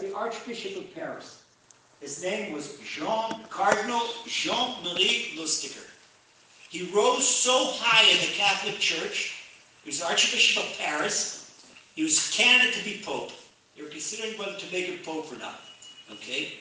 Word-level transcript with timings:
the 0.00 0.14
Archbishop 0.14 0.76
of 0.76 0.94
Paris. 0.94 1.42
His 2.00 2.22
name 2.22 2.52
was 2.52 2.76
Jean 2.84 3.44
Cardinal 3.48 4.02
Jean-Marie 4.26 5.32
Lustiger. 5.38 5.86
He 6.68 6.90
rose 6.94 7.26
so 7.26 7.70
high 7.72 8.06
in 8.10 8.20
the 8.20 8.34
Catholic 8.34 8.78
Church. 8.78 9.42
He 9.84 9.88
was 9.88 10.02
Archbishop 10.02 10.64
of 10.64 10.78
Paris. 10.78 11.50
He 11.94 12.02
was 12.02 12.30
candidate 12.30 12.74
to 12.74 12.84
be 12.84 13.00
Pope. 13.02 13.32
They 13.74 13.84
were 13.84 13.88
considering 13.88 14.38
whether 14.38 14.58
to 14.58 14.72
make 14.72 14.84
him 14.84 14.98
Pope 15.02 15.32
or 15.32 15.38
not. 15.38 15.60
Okay? 16.12 16.58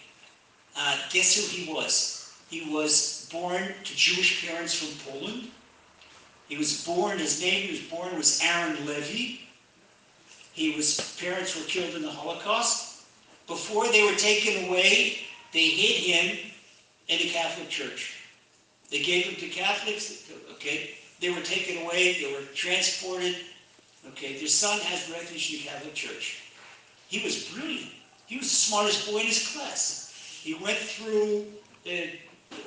Uh, 0.78 0.98
guess 1.12 1.36
who 1.36 1.46
he 1.46 1.74
was? 1.74 2.34
He 2.50 2.74
was 2.74 3.28
born 3.34 3.64
to 3.84 3.96
Jewish 3.98 4.48
parents 4.48 4.76
from 4.76 5.12
Poland. 5.12 5.50
He 6.48 6.58
was 6.58 6.86
born, 6.86 7.18
his 7.18 7.42
name 7.42 7.68
he 7.68 7.72
was 7.72 7.82
born 7.82 8.16
was 8.16 8.40
Aaron 8.42 8.86
Levy. 8.86 9.42
He 10.54 10.74
was, 10.78 11.18
parents 11.20 11.60
were 11.60 11.66
killed 11.66 11.96
in 11.96 12.02
the 12.02 12.12
Holocaust. 12.12 12.85
Before 13.48 13.88
they 13.92 14.04
were 14.04 14.18
taken 14.18 14.70
away, 14.70 15.20
they 15.54 15.68
hid 15.68 16.04
him 16.04 16.52
in 17.08 17.20
the 17.20 17.30
Catholic 17.30 17.70
Church. 17.70 18.16
They 18.90 19.00
gave 19.00 19.26
him 19.26 19.36
to 19.36 19.48
Catholics, 19.48 20.30
okay? 20.54 20.92
They 21.20 21.30
were 21.30 21.42
taken 21.42 21.84
away, 21.84 22.22
they 22.22 22.34
were 22.34 22.46
transported. 22.54 23.36
Okay, 24.10 24.38
their 24.38 24.48
son 24.48 24.80
has 24.80 25.10
refuge 25.10 25.52
in 25.52 25.60
the 25.60 25.66
Catholic 25.66 25.94
Church. 25.96 26.44
He 27.08 27.24
was 27.24 27.50
brilliant. 27.50 27.92
He 28.28 28.38
was 28.38 28.50
the 28.50 28.56
smartest 28.56 29.12
boy 29.12 29.20
in 29.20 29.28
his 29.28 29.48
class. 29.52 30.14
He 30.42 30.54
went 30.56 30.78
through 30.78 31.46
the 31.84 32.10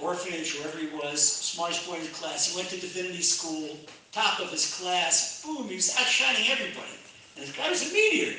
orphanage, 0.01 0.57
wherever 0.57 0.79
he 0.79 0.89
was, 0.97 1.23
smartest 1.23 1.89
boy 1.89 1.95
in 1.95 2.01
his 2.01 2.11
class. 2.11 2.49
He 2.49 2.57
went 2.57 2.69
to 2.71 2.81
divinity 2.81 3.23
school, 3.23 3.77
top 4.13 4.41
of 4.41 4.51
his 4.51 4.75
class. 4.75 5.43
Boom, 5.45 5.69
he 5.69 5.77
was 5.77 5.95
outshining 5.99 6.51
everybody. 6.51 6.99
And 7.37 7.47
this 7.47 7.57
guy 7.57 7.69
was 7.71 7.89
a 7.89 7.93
meteor. 7.93 8.35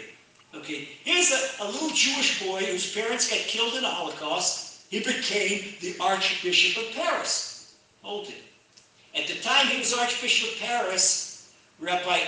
Okay, 0.55 0.89
here's 1.03 1.31
a, 1.31 1.63
a 1.63 1.67
little 1.67 1.89
Jewish 1.89 2.43
boy 2.43 2.65
whose 2.65 2.93
parents 2.93 3.29
got 3.29 3.39
killed 3.39 3.75
in 3.75 3.83
the 3.83 3.89
Holocaust. 3.89 4.81
He 4.89 4.99
became 4.99 5.75
the 5.81 5.95
Archbishop 5.99 6.83
of 6.83 6.91
Paris. 6.95 7.75
Hold 8.01 8.29
it. 8.29 8.41
At 9.15 9.27
the 9.27 9.39
time 9.41 9.67
he 9.67 9.77
was 9.77 9.93
Archbishop 9.93 10.49
of 10.49 10.59
Paris, 10.59 11.53
Rabbi 11.79 12.19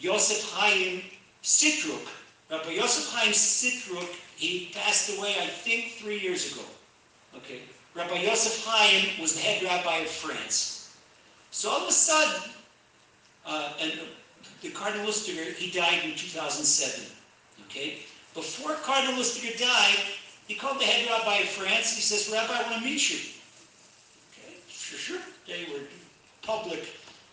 Yosef 0.00 0.50
Chaim 0.52 1.02
Sitruk, 1.42 2.06
Rabbi 2.50 2.70
Yosef 2.70 3.12
Chaim 3.12 3.32
Sitruk, 3.32 4.08
he 4.36 4.70
passed 4.74 5.16
away, 5.16 5.34
I 5.40 5.46
think, 5.46 5.92
three 5.92 6.18
years 6.18 6.52
ago. 6.52 6.62
Okay, 7.36 7.60
Rabbi 7.94 8.20
Yosef 8.20 8.64
Chaim 8.64 9.20
was 9.20 9.34
the 9.34 9.40
head 9.40 9.62
rabbi 9.62 9.98
of 9.98 10.08
France. 10.08 10.96
So 11.50 11.70
all 11.70 11.82
of 11.82 11.88
a 11.88 11.92
sudden, 11.92 12.50
uh, 13.46 13.72
and 13.80 13.92
the 14.62 14.70
Cardinal 14.70 15.06
Lustiger, 15.06 15.52
he 15.54 15.70
died 15.70 16.04
in 16.04 16.14
2007. 16.14 17.15
Okay, 17.66 17.98
before 18.34 18.74
Cardinal 18.76 19.18
Lustiger 19.18 19.58
died, 19.58 19.98
he 20.46 20.54
called 20.54 20.80
the 20.80 20.84
head 20.84 21.08
rabbi 21.10 21.38
of 21.38 21.48
France. 21.48 21.90
And 21.90 21.96
he 21.96 22.02
says, 22.02 22.30
Rabbi, 22.32 22.52
I 22.52 22.62
want 22.70 22.82
to 22.82 22.88
meet 22.88 23.10
you. 23.10 23.18
Okay, 24.32 24.54
sure, 24.68 24.98
sure. 24.98 25.22
They 25.46 25.66
were 25.72 25.84
public 26.42 26.86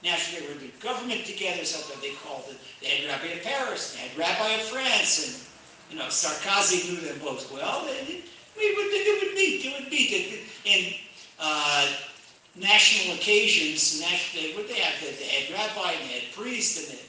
national, 0.04 0.48
they 0.60 0.68
government 0.80 1.26
together, 1.26 1.64
something 1.64 2.02
they 2.02 2.16
called 2.26 2.46
it. 2.50 2.58
The 2.82 2.88
head 2.88 3.08
rabbi 3.08 3.34
of 3.38 3.44
Paris, 3.44 3.94
the 3.94 4.00
head 4.00 4.18
rabbi 4.18 4.50
of 4.54 4.62
France, 4.62 5.26
and 5.26 5.36
you 5.92 6.00
know, 6.00 6.10
Sarkozy 6.10 6.90
knew 6.90 7.00
them 7.08 7.20
both 7.20 7.52
well. 7.52 7.86
They, 7.86 8.04
they, 8.06 8.24
they, 8.58 8.74
would, 8.76 8.92
they 8.92 9.20
would 9.22 9.36
meet, 9.36 9.64
they 9.64 9.76
would 9.80 9.92
meet. 9.92 10.40
In 10.66 10.94
uh, 11.40 11.88
national 12.56 13.16
occasions, 13.16 14.02
national, 14.02 14.58
what 14.58 14.68
they 14.68 14.80
have, 14.80 15.00
the, 15.00 15.08
the 15.08 15.24
head 15.24 15.54
rabbi 15.54 15.92
and 15.92 16.10
the 16.10 16.14
head 16.14 16.34
priest, 16.34 16.90
and 16.90 16.98
the. 16.98 17.04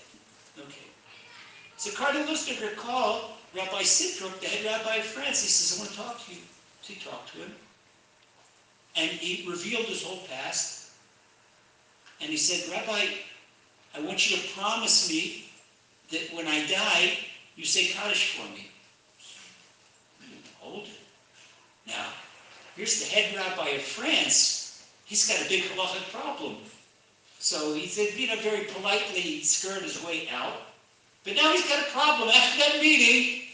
So 1.84 1.90
Cardinal 1.90 2.28
Lustiger 2.28 2.74
called 2.77 3.32
Rabbi 3.54 3.82
Sitruk, 3.82 4.40
the 4.40 4.46
head 4.46 4.64
rabbi 4.64 4.96
of 4.96 5.04
France. 5.04 5.42
He 5.42 5.48
says, 5.48 5.77
I 5.77 5.82
want 5.82 5.90
to 5.90 5.96
talk 5.98 6.24
to 6.24 6.32
you. 6.32 6.40
So 6.80 6.94
he 6.94 6.98
talked 6.98 7.30
to 7.34 7.40
him. 7.40 7.52
And 8.96 9.10
he 9.10 9.46
revealed 9.46 9.84
his 9.84 10.02
whole 10.02 10.27
past. 10.27 10.92
And 12.22 12.30
he 12.30 12.38
said, 12.38 12.72
Rabbi, 12.72 13.05
I 13.94 14.00
want 14.00 14.30
you 14.30 14.39
to 14.39 14.48
promise 14.55 15.11
me 15.11 15.50
that 16.11 16.34
when 16.34 16.46
I 16.46 16.67
die, 16.68 17.18
you 17.55 17.67
say 17.67 17.89
Kaddish 17.89 18.39
for 18.39 18.50
me. 18.55 18.70
Hold 20.61 20.84
it. 20.84 20.98
Now, 21.86 22.06
here's 22.77 22.98
the 22.98 23.14
head 23.14 23.36
rabbi 23.36 23.68
of 23.73 23.83
France. 23.83 24.86
He's 25.05 25.28
got 25.28 25.44
a 25.44 25.48
big 25.50 25.64
halachic 25.64 26.11
problem. 26.11 26.56
So 27.40 27.74
he 27.74 27.86
said, 27.86 28.18
you 28.18 28.28
know, 28.28 28.40
very 28.40 28.64
politely 28.68 29.20
he 29.20 29.44
skirted 29.44 29.83
his 29.83 30.02
way 30.02 30.30
out. 30.33 30.55
But 31.24 31.36
now 31.36 31.52
he's 31.52 31.67
got 31.68 31.80
a 31.80 31.90
problem. 31.90 32.29
After 32.29 32.58
that 32.58 32.80
meeting, 32.83 33.48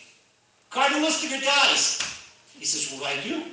Cardinal 0.71 1.09
Lustiger 1.09 1.43
dies. 1.43 2.03
He 2.59 2.65
says, 2.65 2.93
what 2.93 3.11
do 3.13 3.21
I 3.21 3.23
do? 3.23 3.45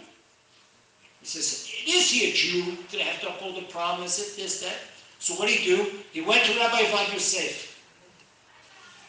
He 1.22 1.26
says, 1.26 1.70
is 1.88 2.10
he 2.10 2.30
a 2.30 2.34
Jew? 2.34 2.78
Did 2.90 3.02
I 3.02 3.06
have 3.06 3.22
to 3.22 3.30
uphold 3.30 3.58
the 3.58 3.68
promise? 3.72 4.20
It, 4.20 4.42
this, 4.42 4.62
that. 4.62 4.76
So 5.20 5.34
what 5.36 5.48
did 5.48 5.58
he 5.60 5.76
do? 5.76 5.92
He 6.12 6.22
went 6.22 6.44
to 6.46 6.60
Rabbi 6.60 6.78
Avad 6.78 7.14
Yosef. 7.14 7.80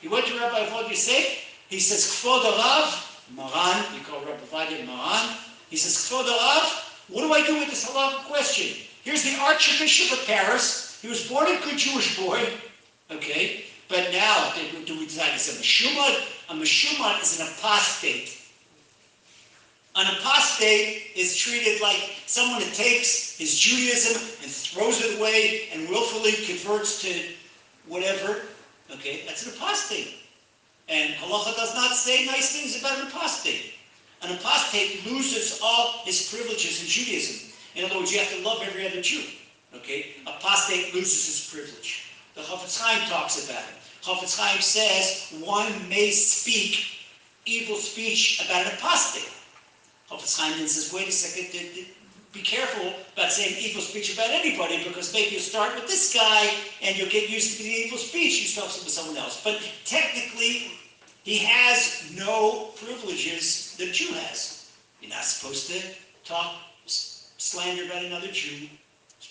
He 0.00 0.08
went 0.08 0.26
to 0.26 0.38
Rabbi 0.38 0.66
Avad 0.66 0.88
Yosef. 0.88 1.44
He 1.68 1.80
says, 1.80 2.04
Arav, 2.24 3.04
Maran, 3.34 3.94
you 3.94 4.00
call 4.04 4.20
Rabbi 4.20 4.44
Avad 4.52 4.86
Maran. 4.86 5.36
He 5.70 5.76
says, 5.76 6.10
Arav, 6.10 6.88
what 7.08 7.22
do 7.22 7.32
I 7.32 7.46
do 7.46 7.58
with 7.58 7.70
this 7.70 7.88
halachic 7.88 8.24
question? 8.24 8.84
Here's 9.02 9.22
the 9.22 9.36
Archbishop 9.40 10.18
of 10.18 10.26
Paris. 10.26 10.98
He 11.00 11.08
was 11.08 11.28
born 11.28 11.46
a 11.46 11.60
good 11.60 11.78
Jewish 11.78 12.18
boy. 12.18 12.46
Okay, 13.10 13.64
but 13.88 14.12
now, 14.12 14.52
do 14.86 14.98
we 14.98 15.06
decide 15.06 15.30
he's 15.32 15.48
a 15.48 15.60
Meshumad? 15.60 16.28
A 16.50 16.54
Meshumad 16.54 17.22
is 17.22 17.40
an 17.40 17.46
apostate. 17.48 18.38
An 19.96 20.06
apostate 20.16 21.10
is 21.16 21.34
treated 21.36 21.80
like 21.80 22.20
someone 22.26 22.60
that 22.60 22.74
takes 22.74 23.36
his 23.36 23.58
Judaism 23.58 24.22
and 24.42 24.50
throws 24.50 25.00
it 25.02 25.18
away 25.18 25.68
and 25.72 25.88
willfully 25.88 26.32
converts 26.46 27.00
to 27.02 27.12
whatever. 27.86 28.42
Okay, 28.92 29.24
that's 29.26 29.46
an 29.46 29.54
apostate. 29.54 30.14
And 30.88 31.14
halacha 31.14 31.56
does 31.56 31.74
not 31.74 31.92
say 31.92 32.26
nice 32.26 32.52
things 32.52 32.78
about 32.78 32.98
an 33.00 33.08
apostate. 33.08 33.74
An 34.22 34.34
apostate 34.34 35.04
loses 35.06 35.60
all 35.62 36.02
his 36.04 36.28
privileges 36.28 36.82
in 36.82 36.88
Judaism. 36.88 37.52
In 37.74 37.84
other 37.84 37.98
words, 37.98 38.12
you 38.12 38.18
have 38.18 38.30
to 38.36 38.42
love 38.42 38.62
every 38.62 38.86
other 38.86 39.00
Jew. 39.00 39.22
Okay? 39.74 40.14
Apostate 40.26 40.94
loses 40.94 41.26
his 41.26 41.50
privilege. 41.52 42.04
The 42.34 42.42
Chafetz 42.42 42.80
Chaim 42.80 43.08
talks 43.08 43.44
about 43.48 43.62
it. 43.62 43.77
Chafetz 44.02 44.38
Chaim 44.38 44.60
says 44.60 45.32
one 45.40 45.88
may 45.88 46.10
speak 46.10 46.86
evil 47.46 47.76
speech 47.76 48.44
about 48.44 48.66
an 48.66 48.72
apostate. 48.74 49.30
Chafetz 50.10 50.38
Chaim 50.38 50.58
then 50.58 50.68
says, 50.68 50.92
wait 50.92 51.08
a 51.08 51.12
second, 51.12 51.86
be 52.32 52.40
careful 52.40 52.92
about 53.14 53.32
saying 53.32 53.56
evil 53.58 53.82
speech 53.82 54.14
about 54.14 54.30
anybody 54.30 54.84
because 54.84 55.12
maybe 55.12 55.34
you 55.34 55.40
start 55.40 55.74
with 55.74 55.86
this 55.86 56.12
guy 56.12 56.50
and 56.82 56.96
you'll 56.96 57.08
get 57.08 57.28
used 57.28 57.56
to 57.56 57.62
the 57.62 57.68
evil 57.68 57.98
speech. 57.98 58.40
You 58.40 58.46
start 58.46 58.66
with 58.66 58.92
someone 58.92 59.16
else. 59.16 59.42
But 59.42 59.60
technically, 59.84 60.72
he 61.24 61.38
has 61.38 62.10
no 62.14 62.70
privileges 62.76 63.74
that 63.78 63.92
Jew 63.92 64.12
has. 64.14 64.70
You're 65.00 65.10
not 65.10 65.24
supposed 65.24 65.68
to 65.70 65.82
talk 66.24 66.54
slander 66.86 67.84
about 67.84 68.04
another 68.04 68.28
Jew. 68.28 68.68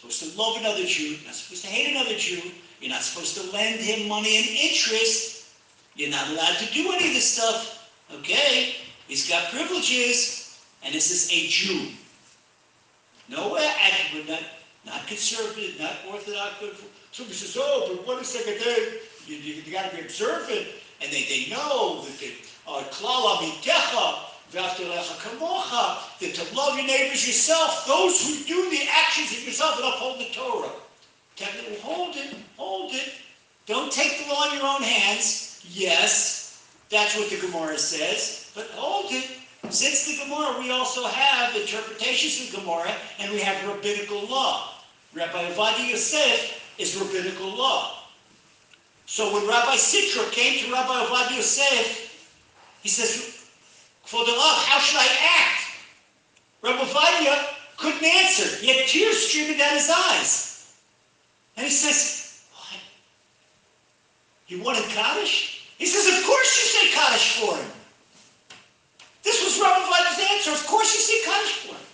Supposed 0.09 0.35
to 0.35 0.41
love 0.41 0.57
another 0.57 0.85
Jew. 0.85 1.15
You're 1.15 1.25
not 1.25 1.35
supposed 1.35 1.65
to 1.65 1.69
hate 1.69 1.93
another 1.93 2.15
Jew. 2.17 2.41
You're 2.79 2.91
not 2.91 3.01
supposed 3.01 3.35
to 3.35 3.51
lend 3.51 3.81
him 3.81 4.07
money 4.07 4.37
and 4.37 4.47
interest. 4.47 5.47
You're 5.95 6.11
not 6.11 6.29
allowed 6.29 6.57
to 6.59 6.73
do 6.73 6.91
any 6.93 7.07
of 7.09 7.13
this 7.13 7.29
stuff. 7.29 7.91
Okay? 8.13 8.75
He's 9.09 9.27
got 9.27 9.51
privileges, 9.51 10.59
and 10.83 10.93
this 10.93 11.11
is 11.11 11.29
a 11.31 11.47
Jew. 11.47 11.91
No 13.27 13.53
not, 13.55 14.43
not 14.85 15.07
conservative, 15.07 15.77
not 15.77 15.93
orthodox. 16.09 16.55
Somebody 17.11 17.35
says, 17.35 17.57
oh, 17.59 17.93
but 17.93 18.07
what 18.07 18.21
is 18.21 18.29
secretary? 18.29 18.99
You, 19.25 19.35
you, 19.35 19.61
you 19.61 19.73
got 19.73 19.89
to 19.89 19.97
be 19.97 20.03
observant. 20.03 20.67
And 21.01 21.11
they, 21.11 21.23
they 21.23 21.47
know 21.51 22.01
that 22.05 22.17
the 22.19 22.31
uh, 22.65 22.83
klala 22.91 23.41
that 24.51 24.77
to 24.77 26.55
love 26.55 26.77
your 26.77 26.87
neighbors 26.87 27.27
yourself, 27.27 27.85
those 27.87 28.25
who 28.25 28.43
do 28.45 28.69
the 28.69 28.87
actions 28.91 29.31
of 29.31 29.43
yourself 29.45 29.77
and 29.77 29.85
uphold 29.85 30.19
the 30.19 30.29
Torah. 30.33 30.69
Hold 31.81 32.15
it, 32.15 32.35
hold 32.57 32.93
it. 32.93 33.13
Don't 33.65 33.91
take 33.91 34.23
the 34.23 34.33
law 34.33 34.49
in 34.49 34.57
your 34.57 34.67
own 34.67 34.81
hands. 34.81 35.61
Yes, 35.69 36.63
that's 36.89 37.15
what 37.17 37.29
the 37.29 37.37
Gemara 37.37 37.77
says, 37.77 38.51
but 38.55 38.69
hold 38.71 39.11
it. 39.11 39.29
Since 39.69 40.05
the 40.07 40.23
Gemara, 40.23 40.57
we 40.59 40.71
also 40.71 41.05
have 41.05 41.55
interpretations 41.55 42.47
of 42.47 42.61
Gemara, 42.61 42.91
and 43.19 43.31
we 43.33 43.39
have 43.41 43.67
rabbinical 43.67 44.25
law. 44.27 44.69
Rabbi 45.13 45.51
Ovadia 45.51 45.89
Yosef 45.89 46.61
is 46.77 46.95
rabbinical 46.95 47.49
law. 47.49 48.03
So 49.05 49.33
when 49.33 49.47
Rabbi 49.47 49.75
Sitra 49.75 50.31
came 50.31 50.63
to 50.63 50.71
Rabbi 50.71 51.05
Ovadia 51.05 51.35
Yosef, 51.37 52.29
he 52.81 52.89
says, 52.89 53.36
for 54.07 54.23
the 54.23 54.31
love, 54.31 54.63
how 54.63 54.79
should 54.79 54.99
I 54.99 55.09
act? 55.43 55.63
Rabbi 56.63 56.79
Ovadia 56.79 57.45
couldn't 57.75 58.05
answer. 58.05 58.55
He 58.63 58.67
had 58.73 58.87
tears 58.87 59.27
streaming 59.27 59.57
down 59.57 59.73
his 59.73 59.89
eyes. 59.89 60.73
And 61.57 61.65
he 61.65 61.71
says, 61.71 62.41
what? 62.53 62.79
You 64.47 64.63
wanted 64.63 64.85
Kaddish? 64.85 65.67
He 65.77 65.85
says, 65.85 66.07
of 66.07 66.25
course 66.25 66.47
you 66.55 66.65
say 66.71 66.95
Kaddish 66.95 67.39
for 67.41 67.57
him. 67.57 67.71
This 69.23 69.43
was 69.43 69.59
Rabbi 69.59 69.85
Vadia's 69.85 70.31
answer. 70.31 70.51
of 70.51 70.65
course 70.67 70.93
you 70.93 71.01
say 71.01 71.29
Kaddish 71.29 71.53
for 71.67 71.75
him. 71.75 71.85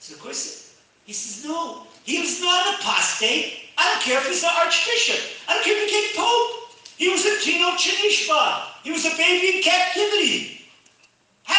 So 0.00 0.14
of 0.14 0.20
course, 0.22 0.80
he 1.04 1.12
says, 1.12 1.44
no, 1.44 1.86
he 2.04 2.20
was 2.20 2.40
not 2.40 2.68
an 2.68 2.74
apostate. 2.80 3.68
I 3.76 3.84
don't 3.84 4.02
care 4.02 4.18
if 4.18 4.28
he's 4.28 4.42
an 4.42 4.50
archbishop. 4.56 5.20
I 5.46 5.54
don't 5.54 5.62
care 5.64 5.76
if 5.76 5.90
he 5.90 5.92
became 5.92 6.16
pope. 6.16 6.72
He 6.96 7.08
was 7.10 7.26
a 7.26 7.38
Tino 7.44 7.76
Chanishba. 7.76 8.80
He 8.82 8.92
was 8.92 9.04
a 9.04 9.14
baby 9.18 9.58
in 9.58 9.62
captivity. 9.62 10.65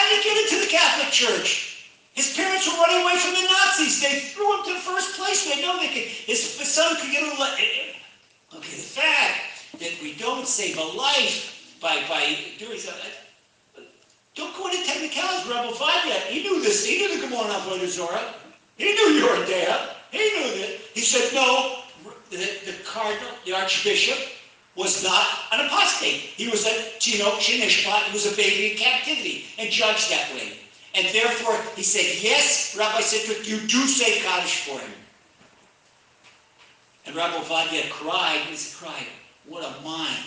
How 0.07 0.15
did 0.15 0.23
he 0.23 0.29
get 0.29 0.43
into 0.43 0.65
the 0.65 0.71
Catholic 0.71 1.11
Church? 1.11 1.83
His 2.13 2.33
parents 2.33 2.65
were 2.65 2.79
running 2.79 3.03
away 3.03 3.17
from 3.17 3.33
the 3.33 3.43
Nazis. 3.43 4.01
They 4.01 4.19
threw 4.19 4.55
him 4.55 4.63
to 4.63 4.73
the 4.75 4.79
first 4.79 5.19
place. 5.19 5.43
They 5.43 5.61
know 5.61 5.77
they 5.81 5.89
could, 5.89 6.07
his 6.07 6.39
son 6.47 6.95
could 6.95 7.11
get 7.11 7.23
a. 7.23 7.27
Eh, 7.27 7.59
eh. 7.59 8.55
Okay, 8.55 8.71
the 8.71 8.87
fact 8.87 9.67
that 9.79 9.91
we 10.01 10.13
don't 10.13 10.47
save 10.47 10.77
a 10.77 10.83
life 10.95 11.75
by, 11.81 12.01
by 12.07 12.37
doing 12.57 12.79
something. 12.79 13.11
Don't 14.33 14.55
go 14.55 14.67
into 14.67 14.81
technicalities, 14.85 15.45
Rebbe 15.45 15.75
Vadia. 15.75 16.21
He 16.31 16.41
knew 16.41 16.61
this. 16.61 16.85
He 16.85 16.99
knew 16.99 17.19
the 17.19 17.27
Gemara 17.27 17.55
Avodah 17.59 17.87
Zarah. 17.87 18.33
He 18.77 18.93
knew 18.93 19.09
you 19.09 19.27
were 19.27 19.45
there. 19.45 19.89
He 20.11 20.19
knew 20.19 20.61
that. 20.61 20.79
He 20.93 21.01
said, 21.01 21.33
no, 21.33 21.79
the, 22.29 22.37
the 22.37 22.75
cardinal, 22.85 23.31
the 23.45 23.51
archbishop, 23.51 24.36
was 24.77 25.03
not 25.03 25.25
an 25.51 25.65
apostate. 25.65 26.21
He 26.37 26.47
was 26.47 26.65
a 26.65 26.99
Tino 26.99 27.25
Shinishpat, 27.31 28.03
he 28.03 28.13
was 28.13 28.31
a 28.31 28.35
baby 28.35 28.71
in 28.71 28.77
captivity 28.77 29.45
and 29.57 29.71
judged 29.71 30.11
that 30.11 30.31
way. 30.33 30.53
And 30.93 31.07
therefore, 31.13 31.59
he 31.75 31.83
said, 31.83 32.23
yes, 32.23 32.75
Rabbi 32.77 33.01
Sidrik, 33.01 33.47
you 33.47 33.59
do 33.67 33.87
say 33.87 34.19
Kaddish 34.21 34.61
for 34.61 34.79
him. 34.79 34.91
And 37.05 37.15
Rabbi 37.15 37.37
Vadia 37.43 37.89
cried, 37.89 38.39
he 38.49 38.55
cried, 38.75 39.07
what 39.47 39.63
a 39.63 39.81
mind. 39.83 40.25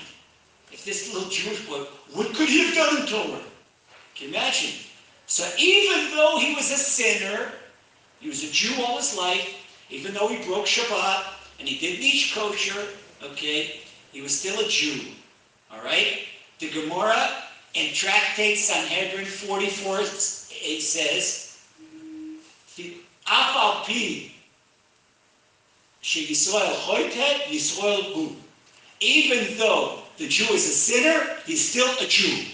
If 0.73 0.85
this 0.85 1.13
little 1.13 1.29
Jewish 1.29 1.67
boy, 1.67 1.85
what 2.13 2.35
could 2.35 2.49
he 2.49 2.67
have 2.67 2.75
done 2.75 3.01
in 3.01 3.07
Torah? 3.07 3.43
Can 4.15 4.29
you 4.29 4.35
imagine? 4.35 4.81
So 5.27 5.49
even 5.59 6.11
though 6.11 6.39
he 6.39 6.55
was 6.55 6.71
a 6.71 6.77
sinner, 6.77 7.53
he 8.19 8.29
was 8.29 8.43
a 8.43 8.51
Jew 8.51 8.83
all 8.83 8.97
his 8.97 9.17
life, 9.17 9.55
even 9.91 10.15
though 10.15 10.29
he 10.29 10.45
broke 10.45 10.67
Shabbat 10.67 11.25
and 11.59 11.69
he 11.69 11.79
didn't 11.79 12.05
eat 12.05 12.33
kosher, 12.35 12.87
okay, 13.23 13.81
he 14.13 14.21
was 14.21 14.39
still 14.39 14.59
a 14.61 14.69
Jew. 14.69 15.13
All 15.73 15.83
right? 15.83 16.25
The 16.59 16.71
Gemara 16.71 17.31
in 17.75 17.93
Tractate 17.95 18.59
Sanhedrin 18.59 19.25
44 19.25 20.01
it 20.01 20.83
says, 20.83 21.59
Yisrael 26.03 26.75
Yisrael 27.49 28.13
hu. 28.15 28.37
Even 29.01 29.57
though 29.59 30.01
the 30.19 30.29
Jew 30.29 30.53
is 30.53 30.69
a 30.69 30.73
sinner, 30.73 31.37
he's 31.47 31.67
still 31.67 31.91
a 32.01 32.07
Jew. 32.07 32.47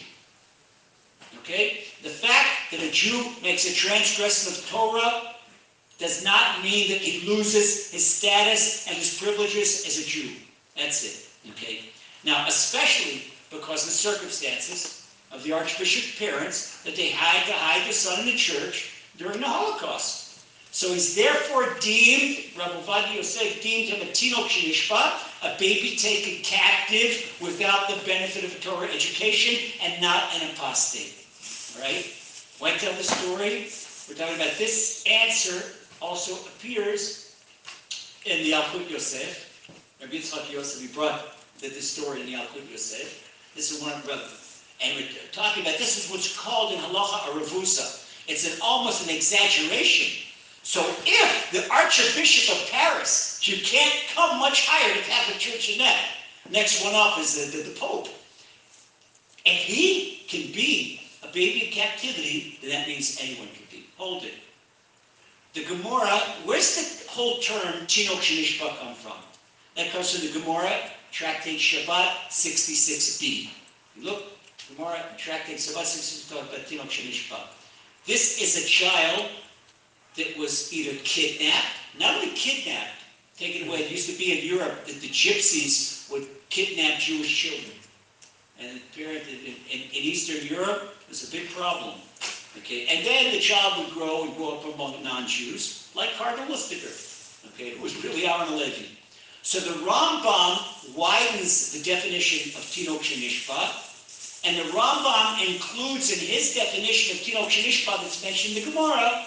Okay? 1.40 1.84
The 2.02 2.08
fact 2.08 2.70
that 2.70 2.82
a 2.82 2.90
Jew 2.90 3.30
makes 3.42 3.68
a 3.68 3.74
transgression 3.74 4.52
of 4.52 4.68
Torah 4.68 5.34
does 5.98 6.24
not 6.24 6.62
mean 6.62 6.90
that 6.90 6.98
he 6.98 7.26
loses 7.26 7.90
his 7.90 8.08
status 8.08 8.86
and 8.86 8.96
his 8.96 9.18
privileges 9.18 9.86
as 9.86 9.98
a 9.98 10.04
Jew. 10.04 10.30
That's 10.76 11.04
it. 11.04 11.26
Okay? 11.52 11.90
Now, 12.24 12.46
especially 12.48 13.24
because 13.50 13.82
of 13.82 13.88
the 13.90 13.94
circumstances 13.94 15.06
of 15.32 15.42
the 15.42 15.52
archbishop's 15.52 16.18
parents 16.18 16.82
that 16.82 16.96
they 16.96 17.08
had 17.08 17.46
to 17.46 17.52
hide 17.52 17.84
their 17.84 17.92
son 17.92 18.20
in 18.20 18.26
the 18.26 18.36
church 18.36 18.90
during 19.16 19.40
the 19.40 19.46
Holocaust. 19.46 20.26
So 20.72 20.92
he's 20.92 21.16
therefore 21.16 21.74
deemed, 21.80 22.56
Rabbi 22.58 22.80
Vadi 22.82 23.14
Yosef 23.14 23.62
deemed 23.62 23.88
him 23.88 24.06
a 24.06 24.12
Tino 24.12 24.42
Shinishba, 24.42 25.18
a 25.42 25.58
baby 25.58 25.96
taken 25.96 26.42
captive 26.42 27.32
without 27.40 27.88
the 27.88 27.96
benefit 28.04 28.44
of 28.44 28.54
a 28.54 28.60
Torah 28.60 28.88
education 28.88 29.72
and 29.82 30.02
not 30.02 30.34
an 30.34 30.50
apostate. 30.50 31.14
All 31.76 31.82
right? 31.82 32.04
Why 32.58 32.72
tell 32.72 32.92
the 32.92 33.04
story? 33.04 33.68
We're 34.08 34.16
talking 34.16 34.36
about 34.36 34.58
this 34.58 35.02
answer 35.10 35.62
also 36.02 36.34
appears 36.46 37.34
in 38.24 38.42
the 38.42 38.52
Yalkut 38.52 38.90
Yosef. 38.90 39.44
Rabbi 40.00 40.16
Yitzchak 40.16 40.52
Yosef, 40.52 40.80
he 40.80 40.88
brought 40.88 41.35
the, 41.60 41.68
the 41.68 41.82
story 41.82 42.20
in 42.20 42.26
the 42.26 42.34
Yalkut 42.34 42.70
Yosef. 42.70 43.30
This 43.54 43.72
is 43.72 43.82
one 43.82 43.92
of 43.92 44.04
brother. 44.04 44.28
And 44.82 44.96
we're 44.96 45.08
talking 45.32 45.62
about 45.62 45.78
this 45.78 46.04
is 46.04 46.10
what's 46.10 46.36
called 46.38 46.72
in 46.72 46.78
halacha 46.78 47.34
a 47.34 47.40
revusa. 47.40 48.04
It's 48.28 48.46
an 48.46 48.58
almost 48.62 49.08
an 49.08 49.14
exaggeration. 49.14 50.22
So 50.62 50.84
if 51.06 51.50
the 51.52 51.72
Archbishop 51.72 52.56
of 52.56 52.70
Paris, 52.70 53.40
you 53.46 53.56
can't 53.64 53.94
come 54.14 54.38
much 54.40 54.66
higher 54.66 54.92
to 54.92 55.00
Catholic 55.08 55.38
Church 55.38 55.68
than 55.68 55.78
that. 55.78 56.08
Next 56.50 56.84
one 56.84 56.94
up 56.94 57.18
is 57.18 57.52
the, 57.52 57.56
the, 57.56 57.70
the 57.70 57.78
Pope. 57.78 58.08
If 59.44 59.62
he 59.62 60.24
can 60.28 60.52
be 60.52 61.00
a 61.22 61.28
baby 61.28 61.66
in 61.66 61.72
captivity, 61.72 62.58
then 62.60 62.70
that 62.70 62.88
means 62.88 63.18
anyone 63.22 63.48
can 63.48 63.64
be. 63.70 63.86
Hold 63.96 64.24
it. 64.24 64.34
The 65.54 65.64
Gemara, 65.64 66.18
where's 66.44 66.76
the 66.76 67.10
whole 67.10 67.38
term 67.38 67.86
Tino 67.86 68.14
Shinishba 68.14 68.76
come 68.78 68.94
from? 68.94 69.16
That 69.76 69.90
comes 69.90 70.10
from 70.10 70.26
the 70.26 70.38
Gemara, 70.38 70.70
Tractate 71.16 71.58
Shabbat 71.58 72.28
66b. 72.28 73.48
Look, 74.02 74.24
Gemara, 74.68 75.02
Tractate 75.16 75.56
Shabbat 75.56 75.86
66 75.86 76.28
talk 76.28 76.42
about 76.42 76.66
Tino 76.66 76.82
Shinishba. 76.82 77.40
This 78.04 78.42
is 78.42 78.62
a 78.62 78.68
child 78.68 79.30
that 80.18 80.36
was 80.36 80.70
either 80.74 80.94
kidnapped, 81.04 81.72
not 81.98 82.16
only 82.16 82.32
kidnapped, 82.34 83.00
taken 83.38 83.66
away. 83.66 83.78
It 83.78 83.90
used 83.90 84.10
to 84.10 84.18
be 84.18 84.38
in 84.38 84.46
Europe 84.46 84.84
that 84.84 85.00
the 85.00 85.08
gypsies 85.08 86.12
would 86.12 86.28
kidnap 86.50 86.98
Jewish 86.98 87.34
children. 87.34 87.72
And 88.60 88.82
in, 88.98 89.54
Eastern 89.94 90.46
Europe, 90.46 90.96
was 91.08 91.26
a 91.26 91.32
big 91.32 91.48
problem. 91.48 91.94
Okay, 92.58 92.88
and 92.88 93.06
then 93.06 93.32
the 93.32 93.40
child 93.40 93.82
would 93.82 93.94
grow 93.94 94.24
and 94.24 94.36
grow 94.36 94.58
up 94.58 94.74
among 94.74 95.02
non-Jews, 95.02 95.88
like 95.94 96.12
Cardinal 96.18 96.48
Lustiger, 96.48 96.92
okay, 97.54 97.70
who 97.70 97.82
was 97.82 98.04
really 98.04 98.26
Aaron 98.26 98.54
Levi. 98.58 98.84
So 99.46 99.60
the 99.60 99.78
Rambam 99.86 100.96
widens 100.96 101.70
the 101.70 101.80
definition 101.84 102.52
of 102.58 102.68
Tino 102.68 102.94
Shenishba, 102.94 103.78
and 104.44 104.56
the 104.56 104.68
Rambam 104.72 105.54
includes 105.54 106.10
in 106.10 106.18
his 106.18 106.52
definition 106.52 107.16
of 107.16 107.22
Tino 107.22 107.42
Shenishba 107.42 107.96
that's 108.02 108.24
mentioned 108.24 108.56
in 108.56 108.64
the 108.64 108.70
Gemara, 108.72 109.24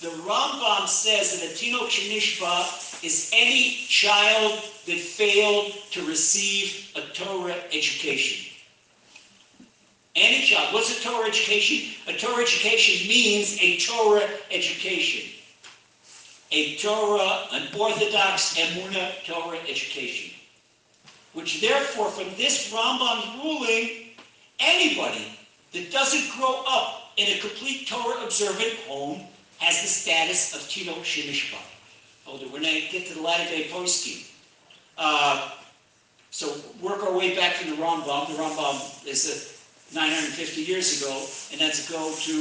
the 0.00 0.08
Rambam 0.24 0.88
says 0.88 1.38
that 1.38 1.52
a 1.52 1.54
Tino 1.54 1.80
Shenishba 1.80 3.04
is 3.04 3.30
any 3.34 3.84
child 3.86 4.52
that 4.86 4.98
failed 4.98 5.74
to 5.90 6.02
receive 6.06 6.90
a 6.96 7.02
Torah 7.12 7.60
education. 7.70 8.50
Any 10.16 10.46
child. 10.46 10.72
What's 10.72 10.98
a 10.98 11.02
Torah 11.06 11.28
education? 11.28 11.94
A 12.06 12.16
Torah 12.16 12.40
education 12.40 13.06
means 13.06 13.58
a 13.60 13.76
Torah 13.76 14.30
education. 14.50 15.37
A 16.50 16.76
Torah, 16.76 17.46
an 17.52 17.68
Orthodox 17.78 18.56
Emunah 18.56 19.24
Torah 19.24 19.58
education. 19.68 20.34
Which 21.34 21.60
therefore, 21.60 22.08
from 22.10 22.34
this 22.36 22.72
Rambam's 22.72 23.44
ruling, 23.44 24.14
anybody 24.58 25.38
that 25.72 25.92
doesn't 25.92 26.36
grow 26.38 26.64
up 26.66 27.12
in 27.16 27.36
a 27.36 27.40
complete 27.40 27.86
Torah 27.86 28.24
observant 28.24 28.74
home 28.86 29.20
has 29.58 29.82
the 29.82 29.88
status 29.88 30.54
of 30.54 30.68
Tino 30.68 30.92
Shemishba. 31.02 31.58
Hold 32.24 32.42
it, 32.42 32.52
we're 32.52 32.60
going 32.60 32.82
to 32.82 32.88
get 32.90 33.06
to 33.08 33.14
the 33.14 33.22
latter 33.22 33.44
day 33.44 33.68
poskim. 33.68 34.30
Uh, 34.96 35.50
so 36.30 36.56
work 36.80 37.02
our 37.02 37.16
way 37.16 37.34
back 37.34 37.54
from 37.54 37.70
the 37.70 37.76
Rambam. 37.76 38.28
The 38.28 38.34
Rambam 38.34 39.06
is 39.06 39.54
a 39.92 39.94
950 39.94 40.62
years 40.62 41.00
ago, 41.00 41.26
and 41.52 41.60
then 41.60 41.72
to 41.72 41.92
go 41.92 42.12
to 42.14 42.32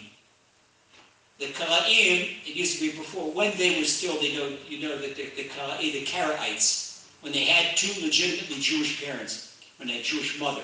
The 1.37 1.45
Karaim, 1.53 2.35
it 2.43 2.55
used 2.55 2.79
to 2.79 2.89
be 2.89 2.97
before, 2.97 3.31
when 3.31 3.55
they 3.57 3.77
were 3.77 3.85
still, 3.85 4.19
they 4.19 4.35
know, 4.35 4.51
you 4.67 4.81
know 4.81 4.97
that 4.97 5.15
the, 5.15 5.29
the 5.35 5.43
Karaim, 5.49 5.93
the 5.93 6.03
Karaites, 6.03 7.05
when 7.21 7.31
they 7.31 7.45
had 7.45 7.77
two 7.77 7.93
legitimately 8.03 8.59
Jewish 8.59 9.05
parents, 9.05 9.55
when 9.77 9.87
they 9.87 9.97
had 9.97 10.03
Jewish 10.03 10.39
mother, 10.39 10.63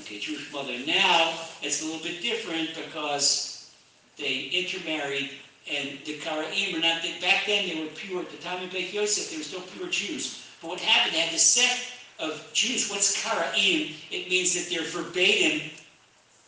okay, 0.00 0.18
Jewish 0.18 0.50
mother. 0.50 0.72
Now, 0.86 1.34
it's 1.60 1.82
a 1.82 1.84
little 1.84 2.02
bit 2.02 2.22
different 2.22 2.70
because 2.74 3.70
they 4.16 4.48
intermarried 4.54 5.28
and 5.70 5.98
the 6.06 6.16
Karaim 6.20 6.74
are 6.74 6.80
not, 6.80 7.02
back 7.20 7.44
then 7.44 7.68
they 7.68 7.82
were 7.82 7.90
pure, 7.90 8.22
at 8.22 8.30
the 8.30 8.38
time 8.38 8.64
of 8.64 8.70
Beit 8.70 8.94
Yosef, 8.94 9.30
they 9.30 9.36
were 9.36 9.42
still 9.42 9.60
pure 9.76 9.88
Jews. 9.88 10.42
But 10.62 10.68
what 10.68 10.80
happened, 10.80 11.14
they 11.14 11.20
had 11.20 11.34
the 11.34 11.38
sect 11.38 11.97
of 12.18 12.48
Jews. 12.52 12.90
What's 12.90 13.22
Kara'im? 13.22 13.94
It 14.10 14.28
means 14.28 14.54
that 14.54 14.72
they're 14.72 14.88
verbatim, 14.88 15.70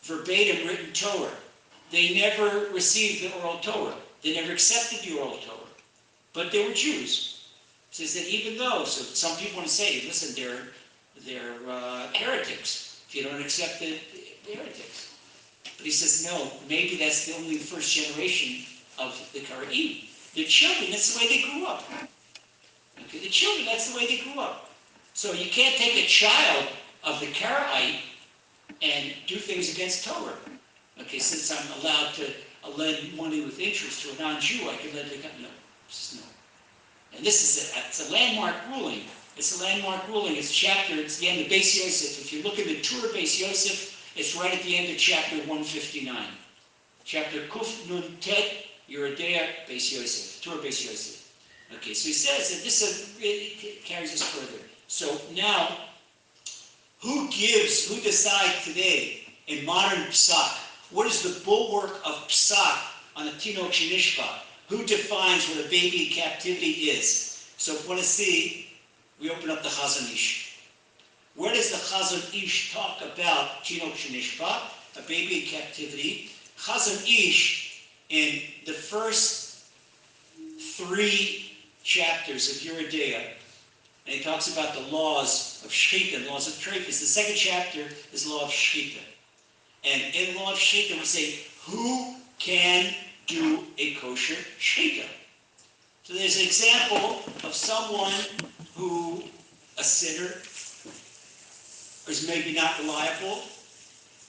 verbatim 0.03 0.67
written 0.67 0.93
Torah. 0.93 1.31
They 1.91 2.15
never 2.15 2.71
received 2.73 3.23
the 3.23 3.39
oral 3.41 3.59
Torah. 3.59 3.95
They 4.23 4.35
never 4.35 4.53
accepted 4.53 5.01
the 5.01 5.19
oral 5.19 5.39
Torah. 5.39 5.59
But 6.33 6.53
they 6.53 6.67
were 6.67 6.75
Jews. 6.75 7.49
It 7.91 7.97
says 7.97 8.15
that 8.15 8.29
even 8.29 8.59
though, 8.59 8.85
so 8.85 9.03
some 9.03 9.37
people 9.37 9.57
want 9.57 9.69
to 9.69 9.75
say, 9.75 10.03
listen, 10.07 10.35
they're, 10.37 10.69
they're 11.27 11.57
uh, 11.69 12.09
heretics. 12.15 13.03
If 13.09 13.17
you 13.17 13.25
don't 13.25 13.41
accept 13.41 13.81
the, 13.81 13.99
heretics. 14.47 15.15
But 15.65 15.85
he 15.85 15.91
says, 15.91 16.25
no, 16.25 16.53
maybe 16.69 16.97
that's 16.97 17.27
the 17.27 17.35
only 17.35 17.57
first 17.57 17.93
generation 17.93 18.67
of 18.99 19.29
the 19.33 19.41
Kara'im. 19.41 20.07
The 20.35 20.45
children, 20.45 20.91
that's 20.91 21.15
the 21.15 21.19
way 21.19 21.29
they 21.29 21.43
grew 21.43 21.67
up. 21.67 21.83
Okay, 23.01 23.19
the 23.19 23.29
children, 23.29 23.67
that's 23.67 23.91
the 23.91 23.97
way 23.97 24.07
they 24.07 24.19
grew 24.19 24.41
up. 24.41 24.70
So 25.15 25.33
you 25.33 25.51
can't 25.51 25.77
take 25.77 25.97
a 25.97 26.07
child 26.07 26.69
of 27.05 27.21
the 27.21 27.27
Karaite 27.27 28.01
and 28.83 29.13
do 29.27 29.37
things 29.37 29.75
against 29.75 30.07
Torah. 30.07 30.37
Okay, 31.01 31.19
since 31.19 31.51
I'm 31.51 31.81
allowed 31.81 32.15
to 32.15 32.33
lend 32.77 33.17
money 33.17 33.45
with 33.45 33.59
interest 33.59 34.03
to 34.03 34.17
a 34.17 34.23
non-Jew, 34.23 34.69
I 34.69 34.77
can 34.77 34.95
lend 34.95 35.11
the 35.11 35.17
no, 35.17 35.49
no. 36.15 36.23
And 37.17 37.25
this 37.25 37.43
is 37.43 37.73
a, 37.75 37.79
it's 37.87 38.09
a 38.09 38.13
landmark 38.13 38.55
ruling. 38.71 39.03
It's 39.37 39.59
a 39.59 39.65
landmark 39.65 40.07
ruling. 40.09 40.37
It's 40.37 40.53
chapter. 40.53 40.95
It's 40.95 41.19
the 41.19 41.29
end 41.29 41.41
of 41.41 41.47
Beis 41.47 41.77
Yosef. 41.77 42.21
If 42.21 42.33
you 42.33 42.43
look 42.43 42.59
in 42.59 42.69
the 42.69 42.81
Tur 42.81 43.09
Beis 43.09 43.41
Yosef, 43.41 44.13
it's 44.17 44.37
right 44.37 44.55
at 44.55 44.63
the 44.63 44.77
end 44.77 44.91
of 44.91 44.99
chapter 44.99 45.37
159. 45.37 46.27
Chapter 47.05 47.41
Kuf 47.49 47.89
Nun 47.89 48.17
Tet 48.21 48.65
Yoreh 48.89 49.17
Deah 49.17 49.49
Beis 49.69 49.93
Yosef. 49.93 50.43
Tur 50.43 50.59
Beis 50.59 50.85
Yosef. 50.85 51.33
Okay, 51.75 51.95
so 51.95 52.09
he 52.09 52.13
says 52.13 52.51
that 52.51 52.65
this 52.65 52.83
uh, 52.83 53.85
carries 53.85 54.13
us 54.13 54.23
further. 54.23 54.70
So 54.91 55.21
now, 55.37 55.69
who 57.01 57.31
gives, 57.31 57.87
who 57.87 58.01
decides 58.01 58.65
today 58.65 59.21
in 59.47 59.65
modern 59.65 60.03
psak 60.07 60.59
what 60.91 61.07
is 61.07 61.23
the 61.23 61.45
bulwark 61.45 62.01
of 62.05 62.27
psak 62.27 62.77
on 63.15 63.29
a 63.29 63.31
tinok 63.31 63.71
shenishpa? 63.71 64.27
Who 64.69 64.85
defines 64.85 65.49
what 65.49 65.65
a 65.65 65.69
baby 65.69 66.09
in 66.09 66.13
captivity 66.13 66.91
is? 66.91 67.47
So 67.57 67.75
if 67.75 67.85
you 67.85 67.89
want 67.89 68.01
to 68.01 68.07
see, 68.07 68.67
we 69.21 69.31
open 69.31 69.49
up 69.51 69.63
the 69.63 69.69
Chazon 69.69 70.13
Ish. 70.13 70.57
Where 71.37 71.55
does 71.55 71.71
the 71.71 71.77
Chazon 71.77 72.35
Ish 72.35 72.75
talk 72.75 73.01
about 73.01 73.63
tinok 73.63 73.93
shenishpa, 73.93 74.63
a 74.99 75.03
baby 75.07 75.43
in 75.43 75.47
captivity? 75.47 76.31
Chazon 76.59 77.01
Ish, 77.07 77.85
in 78.09 78.43
the 78.67 78.73
first 78.73 79.67
three 80.59 81.53
chapters 81.85 82.51
of 82.51 82.57
Yoreh 82.57 82.91
Deah, 82.91 83.23
and 84.11 84.19
he 84.19 84.25
talks 84.25 84.53
about 84.53 84.75
the 84.75 84.81
laws 84.93 85.63
of 85.65 85.71
Shechita, 85.71 86.29
laws 86.29 86.49
of 86.49 86.55
Trefus. 86.55 86.99
The 86.99 87.07
second 87.07 87.37
chapter 87.37 87.85
is 88.13 88.27
law 88.27 88.43
of 88.43 88.49
Shechita. 88.49 88.99
And 89.85 90.03
in 90.13 90.35
law 90.35 90.51
of 90.51 90.59
Shechita, 90.59 90.99
we 90.99 91.05
say, 91.05 91.39
who 91.65 92.17
can 92.41 92.93
do 93.29 93.63
a 93.79 93.95
kosher 93.95 94.35
Shechita? 94.59 95.07
So 96.03 96.15
there's 96.15 96.41
an 96.41 96.45
example 96.45 97.23
of 97.45 97.55
someone 97.55 98.13
who, 98.75 99.23
a 99.79 99.85
sinner, 99.85 100.33
is 102.09 102.27
maybe 102.27 102.53
not 102.53 102.81
reliable, 102.81 103.43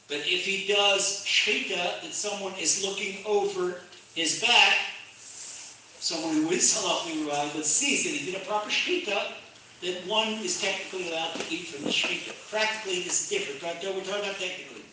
but 0.07 0.17
if 0.17 0.45
he 0.45 0.71
does 0.71 1.25
Shechita, 1.25 2.03
that 2.03 2.13
someone 2.13 2.53
is 2.59 2.85
looking 2.85 3.25
over 3.25 3.81
his 4.13 4.41
back, 4.41 4.75
someone 6.00 6.35
who 6.35 6.51
is 6.51 6.71
halachically 6.71 7.25
reliable 7.25 7.63
sees 7.63 8.03
that 8.03 8.11
he 8.11 8.31
did 8.31 8.39
a 8.39 8.45
proper 8.45 8.69
Shechita, 8.69 9.40
then 9.81 9.95
one 10.07 10.27
is 10.43 10.61
technically 10.61 11.11
allowed 11.11 11.33
to 11.33 11.53
eat 11.53 11.67
from 11.67 11.83
the 11.85 11.89
Shechita. 11.89 12.33
Practically, 12.51 13.00
it's 13.00 13.27
different, 13.29 13.61
but 13.61 13.83
we're 13.83 14.03
talking 14.03 14.23
about 14.23 14.39
technically 14.39 14.83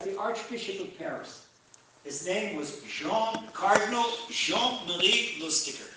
the 0.00 0.18
Archbishop 0.18 0.80
of 0.80 0.98
Paris. 0.98 1.46
His 2.04 2.26
name 2.26 2.56
was 2.56 2.82
Jean 2.82 3.46
Cardinal 3.52 4.04
Jean-Marie 4.28 5.38
Lustiger. 5.40 5.90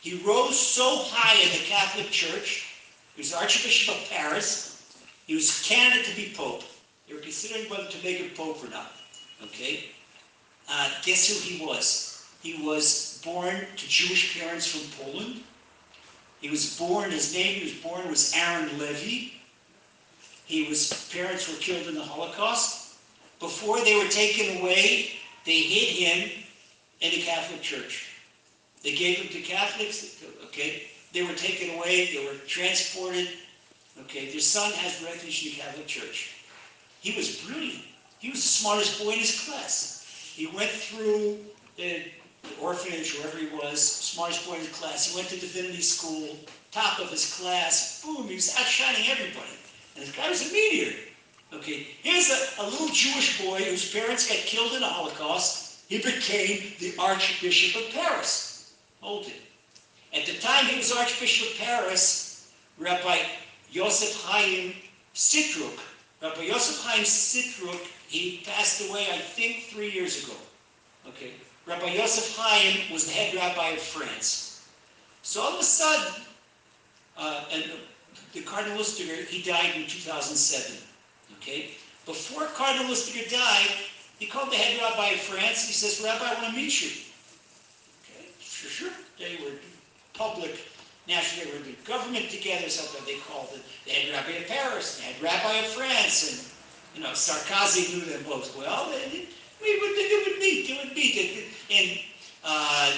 He 0.00 0.22
rose 0.26 0.58
so 0.58 1.04
high 1.06 1.40
in 1.42 1.48
the 1.48 1.64
Catholic 1.64 2.10
Church. 2.10 2.74
He 3.14 3.20
was 3.20 3.32
Archbishop 3.32 3.96
of 3.96 4.10
Paris. 4.10 4.82
He 5.26 5.34
was 5.34 5.62
candidate 5.66 6.06
to 6.06 6.16
be 6.16 6.34
Pope. 6.36 6.62
They 7.08 7.14
were 7.14 7.20
considering 7.20 7.70
whether 7.70 7.88
to 7.88 8.04
make 8.04 8.18
him 8.18 8.30
Pope 8.36 8.62
or 8.62 8.68
not. 8.68 8.92
Okay? 9.42 9.86
Uh, 10.68 10.90
guess 11.04 11.28
who 11.28 11.34
he 11.40 11.64
was? 11.64 12.26
He 12.42 12.62
was 12.62 13.20
born 13.24 13.56
to 13.76 13.88
Jewish 13.88 14.38
parents 14.38 14.66
from 14.66 15.04
Poland. 15.04 15.40
He 16.42 16.50
was 16.50 16.76
born, 16.76 17.12
his 17.12 17.32
name 17.32 17.54
he 17.54 17.64
was 17.64 17.74
born 17.74 18.08
was 18.08 18.34
Aaron 18.36 18.76
Levy. 18.76 19.40
He 20.44 20.64
was, 20.64 21.08
parents 21.12 21.48
were 21.48 21.58
killed 21.58 21.86
in 21.86 21.94
the 21.94 22.02
Holocaust. 22.02 22.96
Before 23.38 23.80
they 23.80 23.96
were 23.96 24.10
taken 24.10 24.58
away, 24.58 25.12
they 25.46 25.60
hid 25.60 25.88
him 26.04 26.44
in 27.00 27.10
the 27.12 27.22
Catholic 27.22 27.62
Church. 27.62 28.08
They 28.82 28.92
gave 28.92 29.18
him 29.18 29.28
to 29.28 29.40
Catholics, 29.40 30.16
okay? 30.46 30.82
They 31.12 31.22
were 31.22 31.34
taken 31.34 31.76
away, 31.76 32.12
they 32.12 32.26
were 32.26 32.34
transported. 32.48 33.28
Okay, 34.00 34.30
their 34.30 34.40
son 34.40 34.72
has 34.72 35.00
refuge 35.04 35.46
in 35.46 35.52
the 35.52 35.56
Catholic 35.58 35.86
Church. 35.86 36.34
He 37.02 37.16
was 37.16 37.40
brilliant. 37.42 37.84
He 38.18 38.30
was 38.30 38.42
the 38.42 38.48
smartest 38.48 39.00
boy 39.00 39.12
in 39.12 39.18
his 39.20 39.44
class. 39.44 40.06
He 40.34 40.48
went 40.48 40.70
through 40.70 41.38
the, 41.76 42.02
the 42.42 42.60
orphanage, 42.60 43.14
wherever 43.14 43.38
he 43.38 43.46
was, 43.46 43.80
smartest 43.80 44.46
boy 44.46 44.54
in 44.54 44.60
his 44.60 44.68
class. 44.70 45.06
He 45.06 45.16
went 45.16 45.28
to 45.28 45.38
divinity 45.38 45.82
school, 45.82 46.36
top 46.70 46.98
of 46.98 47.10
his 47.10 47.34
class. 47.34 48.02
Boom, 48.04 48.26
he 48.28 48.34
was 48.34 48.54
outshining 48.58 49.08
everybody. 49.08 49.56
And 49.94 50.04
this 50.04 50.14
guy 50.14 50.28
was 50.28 50.48
a 50.48 50.52
meteor. 50.52 50.92
Okay, 51.52 51.86
here's 52.02 52.30
a, 52.30 52.62
a 52.62 52.64
little 52.64 52.88
Jewish 52.88 53.44
boy 53.44 53.62
whose 53.62 53.92
parents 53.92 54.28
got 54.28 54.38
killed 54.38 54.72
in 54.72 54.80
the 54.80 54.86
Holocaust. 54.86 55.82
He 55.88 55.98
became 55.98 56.72
the 56.78 56.94
Archbishop 56.98 57.82
of 57.82 57.90
Paris. 57.92 58.72
Hold 59.00 59.26
it. 59.26 59.40
At 60.14 60.26
the 60.26 60.38
time 60.40 60.66
he 60.66 60.76
was 60.76 60.92
Archbishop 60.92 61.52
of 61.52 61.58
Paris, 61.58 62.50
Rabbi 62.78 63.18
Yosef 63.70 64.22
Chaim 64.24 64.74
Sitruk, 65.14 65.78
Rabbi 66.22 66.42
Yosef 66.42 66.82
Chaim 66.84 67.04
Sitruk, 67.04 67.78
he 68.08 68.42
passed 68.46 68.88
away, 68.88 69.06
I 69.12 69.18
think, 69.18 69.64
three 69.64 69.90
years 69.90 70.24
ago. 70.24 70.34
Okay, 71.08 71.32
Rabbi 71.66 71.92
Yosef 71.92 72.36
Chaim 72.36 72.92
was 72.92 73.06
the 73.06 73.12
head 73.12 73.34
rabbi 73.34 73.70
of 73.70 73.78
France. 73.80 74.66
So 75.22 75.40
all 75.40 75.54
of 75.54 75.60
a 75.60 75.64
sudden, 75.64 76.22
uh, 77.16 77.44
and 77.52 77.64
the 78.32 78.40
Cardinal 78.42 78.78
Lustiger, 78.78 79.24
he 79.26 79.42
died 79.42 79.74
in 79.76 79.86
2007. 79.86 80.76
Okay? 81.38 81.70
Before 82.04 82.46
Cardinal 82.46 82.90
Lustiger 82.90 83.30
died, 83.30 83.70
he 84.18 84.26
called 84.26 84.50
the 84.50 84.56
head 84.56 84.80
rabbi 84.80 85.10
of 85.10 85.20
France. 85.20 85.60
And 85.62 85.68
he 85.68 85.74
says, 85.74 86.02
Rabbi, 86.04 86.24
I 86.24 86.34
want 86.34 86.46
to 86.46 86.52
meet 86.52 86.82
you. 86.82 86.90
Okay, 88.02 88.26
sure, 88.40 88.70
sure. 88.70 88.92
They 89.18 89.38
were 89.44 89.52
public, 90.14 90.58
national, 91.06 91.46
they 91.46 91.58
were 91.58 91.64
in 91.64 91.76
government 91.84 92.30
together, 92.30 92.68
something 92.68 93.04
they 93.06 93.20
called 93.20 93.48
it 93.54 93.62
the 93.84 93.90
head 93.90 94.12
rabbi 94.12 94.38
of 94.38 94.46
Paris, 94.48 94.96
the 94.96 95.02
head 95.02 95.22
rabbi 95.22 95.54
of 95.58 95.66
France, 95.66 96.30
and 96.30 96.96
you 96.96 97.02
know, 97.02 97.14
Sarkozy 97.14 97.94
knew 97.94 98.04
them 98.04 98.22
both 98.24 98.56
well. 98.56 98.88
It, 98.90 99.28
we 99.62 99.78
would, 99.80 99.96
they 99.96 100.30
would 100.30 100.38
meet, 100.38 100.68
they 100.68 100.78
would 100.84 100.96
meet. 100.96 101.46
In 101.68 101.98
uh, 102.44 102.92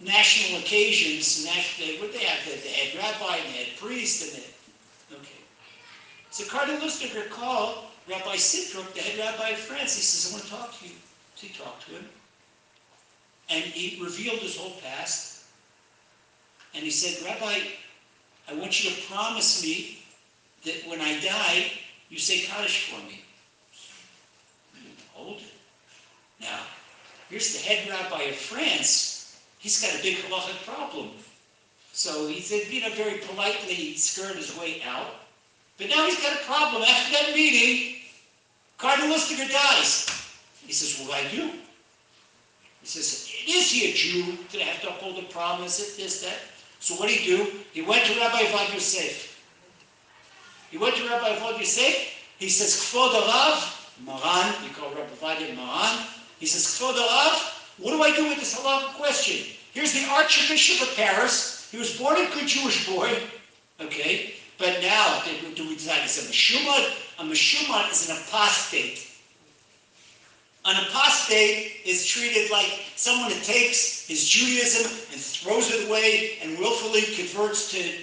national 0.00 0.60
occasions, 0.60 1.46
national, 1.46 2.00
would 2.00 2.12
they 2.12 2.24
have 2.24 2.44
the, 2.44 2.68
head 2.68 2.98
rabbi 2.98 3.36
and 3.36 3.46
the 3.46 3.58
head 3.58 3.78
priest 3.78 4.34
and 4.34 4.42
the 4.42 4.52
so 6.32 6.46
Cardinal 6.46 6.80
Lustiger 6.80 7.28
called 7.28 7.84
Rabbi 8.08 8.36
Sitruk, 8.36 8.94
the 8.94 9.02
head 9.02 9.18
rabbi 9.18 9.50
of 9.50 9.58
France. 9.58 9.94
He 9.94 10.00
says, 10.00 10.32
I 10.32 10.34
want 10.34 10.44
to 10.46 10.50
talk 10.50 10.80
to 10.80 10.88
you. 10.88 10.94
So 11.34 11.46
he 11.46 11.52
talked 11.52 11.86
to 11.88 11.92
him. 11.92 12.08
And 13.50 13.62
he 13.62 14.02
revealed 14.02 14.38
his 14.38 14.56
whole 14.56 14.80
past. 14.80 15.44
And 16.74 16.82
he 16.82 16.90
said, 16.90 17.22
Rabbi, 17.22 17.58
I 18.48 18.54
want 18.54 18.82
you 18.82 18.90
to 18.90 19.02
promise 19.12 19.62
me 19.62 20.02
that 20.64 20.88
when 20.88 21.02
I 21.02 21.20
die, 21.20 21.70
you 22.08 22.18
say 22.18 22.40
Kaddish 22.40 22.90
for 22.90 23.04
me. 23.06 23.22
Hold 25.12 25.36
it. 25.36 25.51
Now, 26.42 26.60
here's 27.30 27.54
the 27.54 27.60
head 27.60 27.88
rabbi 27.88 28.24
of 28.24 28.36
France. 28.36 29.40
He's 29.58 29.80
got 29.80 29.98
a 29.98 30.02
big 30.02 30.18
halachic 30.18 30.64
problem. 30.66 31.10
So 31.92 32.26
he 32.26 32.40
said, 32.40 32.72
you 32.72 32.80
know, 32.80 32.90
very 32.90 33.18
politely 33.18 33.94
skirt 33.94 34.36
his 34.36 34.56
way 34.58 34.82
out. 34.84 35.14
But 35.78 35.88
now 35.88 36.04
he's 36.06 36.20
got 36.20 36.34
a 36.34 36.44
problem. 36.44 36.82
After 36.82 37.12
that 37.12 37.34
meeting, 37.34 38.00
Cardinal 38.78 39.14
Lustiger 39.14 39.50
dies. 39.50 40.08
He 40.66 40.72
says, 40.72 40.98
what 41.06 41.20
do 41.20 41.26
I 41.26 41.30
do? 41.30 41.50
He 42.80 42.86
says, 42.86 43.30
is 43.46 43.70
he 43.70 43.90
a 43.90 43.94
Jew? 43.94 44.38
Did 44.50 44.62
I 44.62 44.64
have 44.64 44.82
to 44.82 44.88
uphold 44.88 45.18
a 45.18 45.22
promise? 45.28 45.78
It, 45.80 46.02
this, 46.02 46.22
that. 46.22 46.38
So 46.80 46.94
what 46.96 47.08
did 47.08 47.18
he 47.18 47.36
do? 47.36 47.52
He 47.72 47.82
went 47.82 48.04
to 48.06 48.18
Rabbi 48.18 48.38
Avad 48.38 48.74
Yosef. 48.74 49.40
He 50.70 50.78
went 50.78 50.96
to 50.96 51.08
Rabbi 51.08 51.36
Avad 51.36 51.58
Yosef. 51.58 52.12
He 52.38 52.48
says, 52.48 52.74
Kfod 52.74 53.12
Rav, 53.12 53.94
Maran, 54.04 54.62
we 54.62 54.70
call 54.70 54.90
Rabbi 54.90 55.14
Avad 55.20 55.56
Maran. 55.56 56.06
He 56.42 56.48
says, 56.48 56.66
Kfod 56.66 56.98
what 57.78 57.92
do 57.92 58.02
I 58.02 58.16
do 58.16 58.28
with 58.28 58.40
this 58.40 58.58
halakha 58.58 58.94
question? 58.94 59.46
Here's 59.72 59.92
the 59.92 60.04
Archbishop 60.10 60.88
of 60.88 60.96
Paris. 60.96 61.68
He 61.70 61.78
was 61.78 61.96
born 61.96 62.16
a 62.16 62.28
good 62.34 62.48
Jewish 62.48 62.84
boy. 62.84 63.16
Okay. 63.80 64.34
But 64.58 64.82
now, 64.82 65.22
do 65.54 65.68
we 65.68 65.76
decide 65.76 66.00
it's 66.02 66.18
a 66.18 66.28
meshumad? 66.28 66.96
A 67.20 67.22
meshumad 67.22 67.92
is 67.92 68.10
an 68.10 68.16
apostate. 68.16 69.06
An 70.64 70.84
apostate 70.84 71.76
is 71.86 72.04
treated 72.04 72.50
like 72.50 72.86
someone 72.96 73.30
that 73.30 73.44
takes 73.44 74.04
his 74.08 74.28
Judaism 74.28 74.90
and 75.12 75.20
throws 75.20 75.70
it 75.72 75.88
away 75.88 76.38
and 76.42 76.58
willfully 76.58 77.02
converts 77.14 77.70
to 77.70 78.02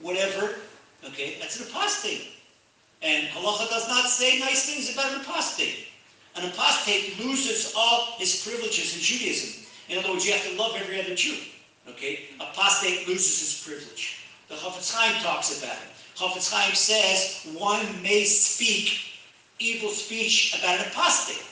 whatever. 0.00 0.56
Okay, 1.04 1.36
that's 1.38 1.60
an 1.60 1.68
apostate. 1.68 2.32
And 3.02 3.28
halacha 3.28 3.70
does 3.70 3.88
not 3.88 4.06
say 4.06 4.40
nice 4.40 4.66
things 4.66 4.92
about 4.92 5.12
an 5.12 5.20
apostate. 5.20 5.85
An 6.36 6.50
apostate 6.50 7.18
loses 7.18 7.72
all 7.76 8.14
his 8.18 8.42
privileges 8.44 8.94
in 8.94 9.00
Judaism. 9.00 9.64
In 9.88 9.98
other 9.98 10.10
words, 10.12 10.26
you 10.26 10.32
have 10.32 10.44
to 10.44 10.56
love 10.56 10.76
every 10.76 11.00
other 11.00 11.14
Jew. 11.14 11.36
Okay? 11.88 12.28
Apostate 12.40 13.08
loses 13.08 13.40
his 13.40 13.64
privilege. 13.64 14.24
The 14.48 14.54
Chafetz 14.54 14.92
Chaim 14.94 15.22
talks 15.22 15.58
about 15.58 15.76
it. 15.76 15.88
Chafetz 16.16 16.52
Chaim 16.52 16.74
says 16.74 17.46
one 17.58 17.80
may 18.02 18.24
speak 18.24 19.00
evil 19.58 19.90
speech 19.90 20.54
about 20.58 20.80
an 20.80 20.86
apostate. 20.88 21.42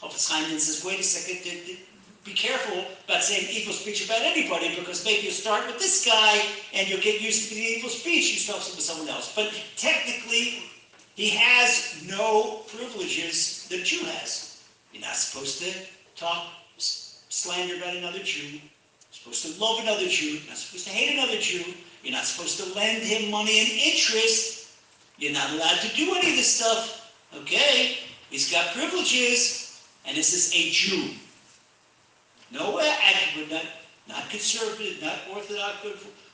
Chafetz 0.00 0.30
Chaim 0.30 0.48
then 0.48 0.60
says, 0.60 0.84
wait 0.84 1.00
a 1.00 1.02
second, 1.02 1.78
be 2.24 2.32
careful 2.32 2.84
about 3.06 3.22
saying 3.22 3.48
evil 3.50 3.72
speech 3.72 4.06
about 4.06 4.22
anybody 4.22 4.74
because 4.76 5.04
maybe 5.04 5.26
you 5.26 5.30
start 5.30 5.66
with 5.66 5.78
this 5.78 6.06
guy 6.06 6.40
and 6.72 6.88
you'll 6.88 7.00
get 7.00 7.20
used 7.20 7.48
to 7.48 7.54
the 7.54 7.60
evil 7.60 7.90
speech. 7.90 8.32
You 8.32 8.38
start 8.38 8.58
with 8.58 8.80
someone 8.80 9.08
else. 9.08 9.34
But 9.34 9.52
technically, 9.76 10.64
he 11.14 11.30
has 11.30 12.02
no 12.06 12.62
privileges 12.68 13.66
that 13.70 13.84
Jew 13.84 14.04
has. 14.04 14.62
You're 14.92 15.02
not 15.02 15.16
supposed 15.16 15.62
to 15.62 15.72
talk 16.16 16.46
slander 16.76 17.76
about 17.76 17.96
another 17.96 18.20
Jew. 18.20 18.48
You're 18.52 18.60
supposed 19.10 19.44
to 19.46 19.60
love 19.60 19.80
another 19.80 20.08
Jew. 20.08 20.38
You're 20.38 20.48
not 20.48 20.56
supposed 20.58 20.86
to 20.86 20.92
hate 20.92 21.16
another 21.16 21.38
Jew. 21.38 21.72
You're 22.02 22.12
not 22.12 22.24
supposed 22.24 22.58
to 22.60 22.74
lend 22.74 23.02
him 23.02 23.30
money 23.30 23.60
and 23.60 23.68
interest. 23.68 24.68
You're 25.18 25.32
not 25.32 25.50
allowed 25.52 25.80
to 25.80 25.96
do 25.96 26.14
any 26.14 26.30
of 26.30 26.36
this 26.36 26.52
stuff. 26.52 27.12
Okay? 27.36 27.98
He's 28.30 28.50
got 28.50 28.74
privileges, 28.74 29.82
and 30.06 30.16
this 30.16 30.32
is 30.32 30.52
a 30.54 30.70
Jew. 30.70 31.14
Nowhere 32.50 32.92
accurate, 33.02 33.50
not, 33.50 33.64
not 34.08 34.28
conservative, 34.30 35.00
not 35.02 35.18
orthodox. 35.32 35.76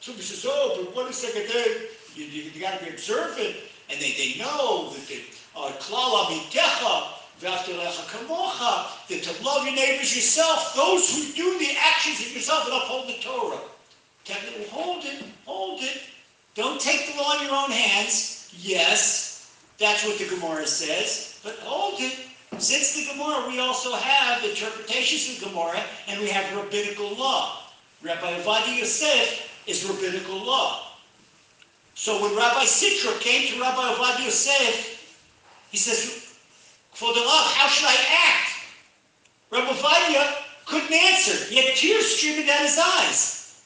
Somebody 0.00 0.24
says, 0.24 0.46
oh, 0.48 0.82
but 0.84 0.96
what 0.96 1.10
is 1.10 1.20
day? 1.20 1.88
You, 2.14 2.24
you, 2.24 2.50
you 2.50 2.60
got 2.60 2.78
to 2.78 2.84
be 2.84 2.90
observant. 2.90 3.54
And 3.90 4.00
they, 4.00 4.12
they 4.12 4.38
know 4.38 4.90
that 4.90 5.06
the 5.08 5.20
klala 5.54 6.26
mitecha, 6.26 7.16
that 7.40 7.64
to 7.64 9.44
love 9.44 9.64
your 9.64 9.74
neighbors 9.74 10.14
yourself, 10.14 10.74
those 10.74 11.10
who 11.14 11.32
do 11.32 11.58
the 11.58 11.74
actions 11.78 12.20
of 12.20 12.32
yourself 12.34 12.66
and 12.66 12.74
uphold 12.74 13.08
the 13.08 13.18
Torah. 13.20 13.58
Technically, 14.24 14.66
hold 14.68 15.04
it, 15.04 15.24
hold 15.46 15.82
it. 15.82 16.02
Don't 16.54 16.80
take 16.80 17.12
the 17.12 17.20
law 17.20 17.38
in 17.40 17.46
your 17.46 17.56
own 17.56 17.70
hands. 17.70 18.52
Yes, 18.56 19.50
that's 19.78 20.04
what 20.04 20.18
the 20.18 20.26
Gemara 20.26 20.66
says, 20.66 21.40
but 21.42 21.56
hold 21.60 22.00
it. 22.00 22.14
Since 22.58 22.94
the 22.96 23.12
Gemara, 23.12 23.48
we 23.48 23.58
also 23.60 23.94
have 23.94 24.44
interpretations 24.44 25.42
of 25.42 25.48
Gemara, 25.48 25.80
and 26.08 26.20
we 26.20 26.28
have 26.28 26.54
rabbinical 26.54 27.14
law. 27.14 27.62
Rabbi 28.02 28.40
Ovadia 28.40 28.78
Yosef 28.78 29.48
is 29.66 29.84
rabbinical 29.84 30.44
law. 30.44 30.89
So 32.00 32.16
when 32.22 32.34
Rabbi 32.34 32.64
Sitra 32.64 33.20
came 33.20 33.52
to 33.52 33.60
Rabbi 33.60 33.92
Ovadia 33.92 34.24
Yosef, 34.24 35.04
he 35.70 35.76
says, 35.76 36.34
for 36.94 37.12
the 37.12 37.20
love, 37.20 37.52
how 37.52 37.68
should 37.68 37.88
I 37.88 37.96
act? 38.26 38.52
Rabbi 39.50 39.70
Ovadia 39.70 40.34
couldn't 40.64 40.94
answer. 40.94 41.44
He 41.52 41.62
had 41.62 41.76
tears 41.76 42.06
streaming 42.16 42.46
down 42.46 42.62
his 42.62 42.78
eyes. 42.78 43.62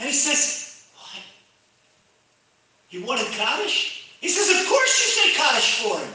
And 0.00 0.08
he 0.08 0.12
says, 0.12 0.84
what? 0.96 1.22
He 2.88 2.98
wanted 2.98 3.28
Kaddish? 3.28 4.10
He 4.20 4.30
says, 4.30 4.50
of 4.60 4.66
course 4.66 4.92
you 5.04 5.22
say 5.22 5.38
Kaddish 5.38 5.78
for 5.78 5.96
him. 6.00 6.12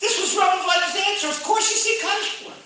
This 0.00 0.20
was 0.20 0.36
Rabbi 0.36 0.64
Ovadia's 0.64 1.02
answer. 1.08 1.28
Of 1.28 1.42
course 1.42 1.70
you 1.70 1.76
say 1.78 2.06
Kaddish 2.06 2.28
for 2.42 2.50
him. 2.50 2.62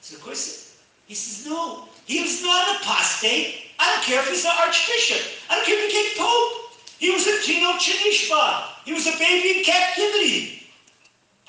So 0.00 0.16
of 0.16 0.22
course, 0.24 0.82
he 1.06 1.14
says, 1.14 1.46
no. 1.48 1.86
He 2.06 2.22
was 2.22 2.42
not 2.42 2.70
an 2.70 2.76
apostate. 2.82 3.68
I 3.82 3.90
don't 3.90 4.04
care 4.04 4.22
if 4.22 4.30
he's 4.30 4.44
an 4.44 4.54
archbishop. 4.62 5.18
I 5.50 5.56
don't 5.58 5.66
care 5.66 5.74
if 5.74 5.90
he 5.90 5.90
became 5.90 6.14
pope. 6.14 6.78
He 7.02 7.10
was 7.10 7.26
a 7.26 7.42
Tino 7.42 7.74
Chanishba. 7.82 8.78
He 8.86 8.92
was 8.94 9.10
a 9.10 9.18
baby 9.18 9.58
in 9.58 9.64
captivity. 9.64 10.70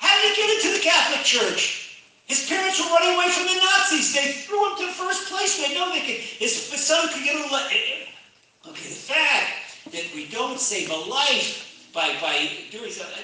How 0.02 0.10
did 0.18 0.34
he 0.34 0.42
get 0.42 0.50
into 0.50 0.74
the 0.74 0.82
Catholic 0.82 1.22
Church? 1.22 2.02
His 2.26 2.48
parents 2.48 2.82
were 2.82 2.90
running 2.90 3.14
away 3.14 3.30
from 3.30 3.46
the 3.46 3.54
Nazis. 3.54 4.12
They 4.12 4.32
threw 4.32 4.58
him 4.66 4.76
to 4.78 4.86
the 4.86 4.98
first 4.98 5.30
place. 5.30 5.62
They 5.62 5.78
know 5.78 5.94
they 5.94 6.00
could, 6.00 6.18
his 6.42 6.58
son 6.58 7.08
could 7.14 7.22
get 7.22 7.38
a 7.38 7.46
life. 7.52 7.70
Eh, 7.70 8.02
eh. 8.02 8.68
Okay, 8.70 8.88
the 8.88 8.98
fact 9.14 9.86
that 9.92 10.02
we 10.12 10.26
don't 10.26 10.58
save 10.58 10.90
a 10.90 10.96
life 11.06 11.86
by, 11.94 12.18
by 12.20 12.50
doing 12.72 12.90
something, 12.90 13.22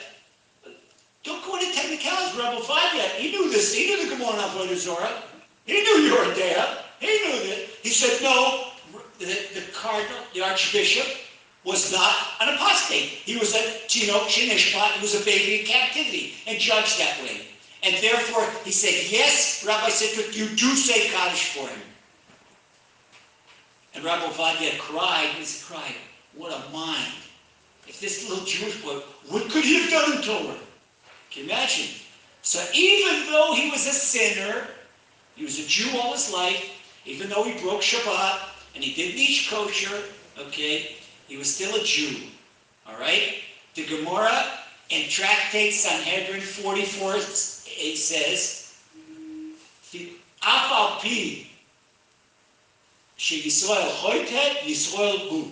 don't 1.25 1.45
go 1.45 1.59
into 1.59 1.75
technicalities, 1.75 2.39
Rebel 2.39 2.63
5 2.63 2.95
yet. 2.95 3.11
He 3.19 3.33
knew 3.33 3.51
this. 3.51 3.75
He 3.75 3.87
knew 3.87 4.09
the 4.09 4.15
Gemara 4.15 4.39
Avodah 4.39 4.77
Zarah. 4.77 5.23
He 5.67 5.83
knew 5.83 5.99
you 6.07 6.17
were 6.17 6.33
there. 6.35 6.79
He 7.01 7.11
knew 7.27 7.49
that. 7.49 7.59
He 7.83 7.89
said, 7.91 8.23
no, 8.23 8.70
the, 9.27 9.61
the 9.61 9.67
cardinal, 9.73 10.23
the 10.35 10.43
archbishop, 10.43 11.07
was 11.65 11.93
not 11.93 12.15
an 12.41 12.55
apostate. 12.55 13.05
He 13.05 13.37
was 13.37 13.55
a 13.55 13.87
Tino 13.87 14.15
Shinishpat, 14.21 14.93
he 14.93 15.03
was 15.03 15.21
a 15.21 15.25
baby 15.25 15.61
in 15.61 15.67
captivity, 15.67 16.35
and 16.47 16.59
judged 16.59 16.99
that 16.99 17.21
way. 17.23 17.43
And 17.83 17.95
therefore, 18.03 18.47
he 18.65 18.71
said, 18.71 19.11
yes, 19.11 19.65
Rabbi 19.67 19.89
Sidrik, 19.89 20.37
you 20.37 20.49
do 20.57 20.75
say 20.75 21.09
Kaddish 21.11 21.51
for 21.51 21.69
him. 21.69 21.81
And 23.95 24.05
Rabbi 24.05 24.25
Ovadia 24.25 24.79
cried, 24.79 25.29
he 25.39 25.45
cried, 25.65 25.95
what 26.35 26.53
a 26.53 26.73
mind. 26.73 27.13
If 27.87 28.01
this 28.01 28.29
little 28.29 28.45
Jewish 28.45 28.81
boy, 28.83 29.01
what 29.29 29.51
could 29.51 29.65
he 29.65 29.81
have 29.81 29.91
done 29.91 30.17
in 30.17 30.23
Torah? 30.23 30.59
Can 31.31 31.45
you 31.45 31.51
imagine? 31.51 31.89
So 32.43 32.65
even 32.75 33.27
though 33.27 33.55
he 33.55 33.71
was 33.71 33.87
a 33.87 33.93
sinner, 33.93 34.67
he 35.37 35.45
was 35.45 35.59
a 35.59 35.67
Jew 35.67 35.99
all 35.99 36.13
his 36.13 36.33
life, 36.33 36.71
even 37.05 37.29
though 37.29 37.45
he 37.45 37.61
broke 37.63 37.81
Shabbat, 37.81 38.50
and 38.75 38.85
he 38.85 38.95
didn't 38.95 39.19
eat 39.19 39.47
kosher, 39.49 40.03
okay, 40.39 40.97
he 41.29 41.37
was 41.37 41.55
still 41.55 41.75
a 41.75 41.85
Jew. 41.85 42.29
All 42.87 42.99
right? 42.99 43.43
The 43.75 43.87
Gemara 43.87 44.45
in 44.91 45.09
Tractate 45.09 45.73
Sanhedrin 45.73 46.41
44 46.41 47.17
it 47.17 47.97
says, 47.97 48.75
Yisrael 53.19 54.27
Yisrael. 54.63 55.51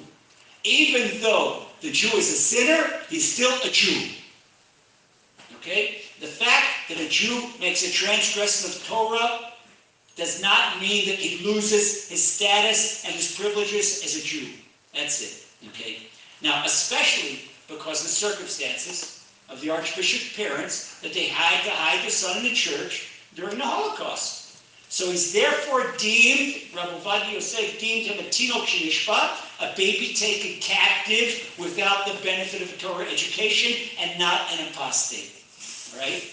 Even 0.65 1.21
though 1.21 1.63
the 1.81 1.93
Jew 1.93 2.17
is 2.17 2.29
a 2.29 2.37
sinner, 2.37 3.01
he's 3.09 3.33
still 3.33 3.55
a 3.65 3.71
Jew. 3.71 4.11
Okay? 5.57 6.03
The 6.21 6.27
fact 6.27 6.89
that 6.89 6.99
a 6.99 7.09
Jew 7.09 7.49
makes 7.61 7.87
a 7.87 7.93
transgression 7.93 8.71
of 8.71 8.87
Torah 8.87 9.48
does 10.19 10.43
not 10.43 10.81
mean 10.81 11.07
that 11.07 11.15
he 11.15 11.47
loses 11.47 12.09
his 12.09 12.23
status 12.23 13.05
and 13.05 13.15
his 13.15 13.35
privileges 13.37 14.03
as 14.05 14.17
a 14.17 14.21
Jew. 14.21 14.49
That's 14.93 15.23
it. 15.23 15.69
Okay? 15.69 16.09
Now, 16.43 16.65
especially 16.67 17.49
because 17.69 18.03
the 18.03 18.09
circumstances 18.09 19.25
of 19.49 19.61
the 19.61 19.71
archbishop's 19.71 20.37
parents 20.37 21.01
that 21.01 21.15
they 21.15 21.27
had 21.27 21.65
to 21.65 21.71
hide 21.71 22.05
the 22.05 22.11
son 22.11 22.39
in 22.39 22.43
the 22.43 22.53
church 22.53 23.09
during 23.35 23.59
the 23.59 23.65
Holocaust. 23.65 24.59
So 24.91 25.11
he's 25.11 25.33
therefore 25.33 25.93
deemed, 25.99 26.75
Rabbi 26.75 26.99
Ovadia 26.99 27.35
Yosef 27.35 27.79
deemed 27.79 28.07
him 28.07 28.19
a 28.19 28.29
tinok 28.29 28.67
a 29.61 29.77
baby 29.77 30.15
taken 30.15 30.61
captive 30.61 31.55
without 31.59 32.07
the 32.07 32.15
benefit 32.25 32.63
of 32.63 32.73
a 32.73 32.77
Torah 32.77 33.05
education 33.05 33.89
and 34.01 34.19
not 34.19 34.51
an 34.53 34.67
apostate. 34.69 35.31
Right? 35.97 36.25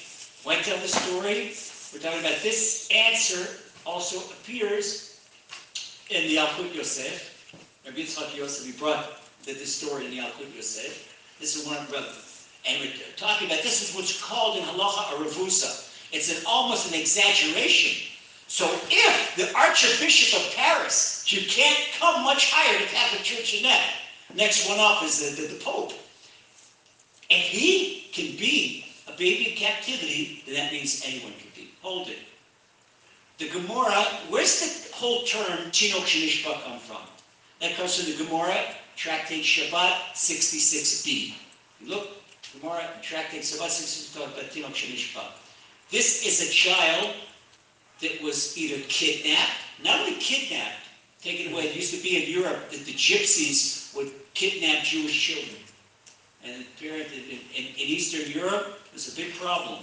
Why 0.43 0.55
tell 0.61 0.77
the 0.77 0.87
story? 0.87 1.53
We're 1.93 1.99
talking 1.99 2.19
about 2.19 2.41
this 2.41 2.89
answer 2.91 3.47
also 3.85 4.19
appears 4.33 5.19
in 6.09 6.27
the 6.27 6.37
Yalkut 6.37 6.73
Yosef. 6.73 7.31
Rabbi 7.85 7.99
Yitzchak 7.99 8.35
Yosef, 8.35 8.65
he 8.65 8.71
brought 8.73 9.21
this 9.43 9.75
story 9.75 10.05
in 10.05 10.11
the 10.11 10.19
Yalkut 10.19 10.53
Yosef. 10.55 11.13
This 11.39 11.55
is 11.55 11.67
one 11.67 11.77
of 11.77 11.89
brother. 11.89 12.07
And 12.67 12.81
we're 12.81 12.93
talking 13.15 13.47
about 13.47 13.61
this 13.61 13.87
is 13.87 13.95
what's 13.95 14.21
called 14.21 14.57
in 14.57 14.63
halacha 14.63 15.13
a 15.13 15.23
revusa. 15.23 15.91
It's 16.11 16.35
an 16.35 16.43
almost 16.47 16.91
an 16.91 16.99
exaggeration. 16.99 18.11
So 18.47 18.69
if 18.89 19.35
the 19.35 19.55
Archbishop 19.57 20.39
of 20.39 20.55
Paris, 20.55 21.25
you 21.31 21.47
can't 21.47 21.89
come 21.99 22.23
much 22.23 22.51
higher 22.51 22.77
to 22.79 22.85
Catholic 22.85 23.23
Church 23.23 23.53
than 23.53 23.63
that. 23.63 23.93
Next 24.33 24.67
one 24.69 24.79
up 24.79 25.03
is 25.03 25.35
the, 25.35 25.41
the, 25.41 25.53
the 25.53 25.63
Pope. 25.63 25.93
If 27.29 27.45
he 27.45 28.07
can 28.13 28.37
be 28.37 28.85
a 29.07 29.11
baby 29.11 29.51
in 29.51 29.57
captivity, 29.57 30.43
then 30.45 30.55
that 30.55 30.71
means 30.71 31.03
anyone 31.05 31.33
can 31.33 31.49
be. 31.55 31.71
Hold 31.81 32.09
it. 32.09 32.19
The 33.37 33.49
Gemara, 33.49 34.05
where's 34.29 34.61
the 34.61 34.95
whole 34.95 35.23
term 35.23 35.69
Tino 35.71 35.97
Shanishba 35.97 36.63
come 36.63 36.79
from? 36.79 37.01
That 37.59 37.75
comes 37.75 37.97
from 37.97 38.11
the 38.11 38.23
Gemara, 38.23 38.55
Tractate 38.95 39.43
Shabbat 39.43 40.13
66b. 40.13 41.33
Look, 41.85 42.07
Gemara, 42.53 42.89
Tractate 43.01 43.41
Shabbat 43.41 43.69
66 43.69 44.13
talk 44.13 44.27
about. 45.13 45.31
This 45.91 46.25
is 46.25 46.49
a 46.49 46.51
child 46.51 47.13
that 48.01 48.21
was 48.21 48.57
either 48.57 48.81
kidnapped, 48.87 49.51
not 49.83 49.99
only 49.99 50.15
kidnapped, 50.15 50.87
taken 51.21 51.51
away. 51.51 51.67
It 51.67 51.75
used 51.75 51.93
to 51.93 52.01
be 52.01 52.23
in 52.23 52.41
Europe 52.41 52.71
that 52.71 52.85
the 52.85 52.93
gypsies 52.93 53.93
would 53.95 54.11
kidnap 54.33 54.83
Jewish 54.83 55.19
children. 55.19 55.57
And 56.43 56.65
in, 56.81 57.39
in 57.55 57.73
Eastern 57.77 58.31
Europe, 58.31 58.79
it 58.85 58.93
was 58.93 59.13
a 59.13 59.15
big 59.15 59.33
problem. 59.35 59.79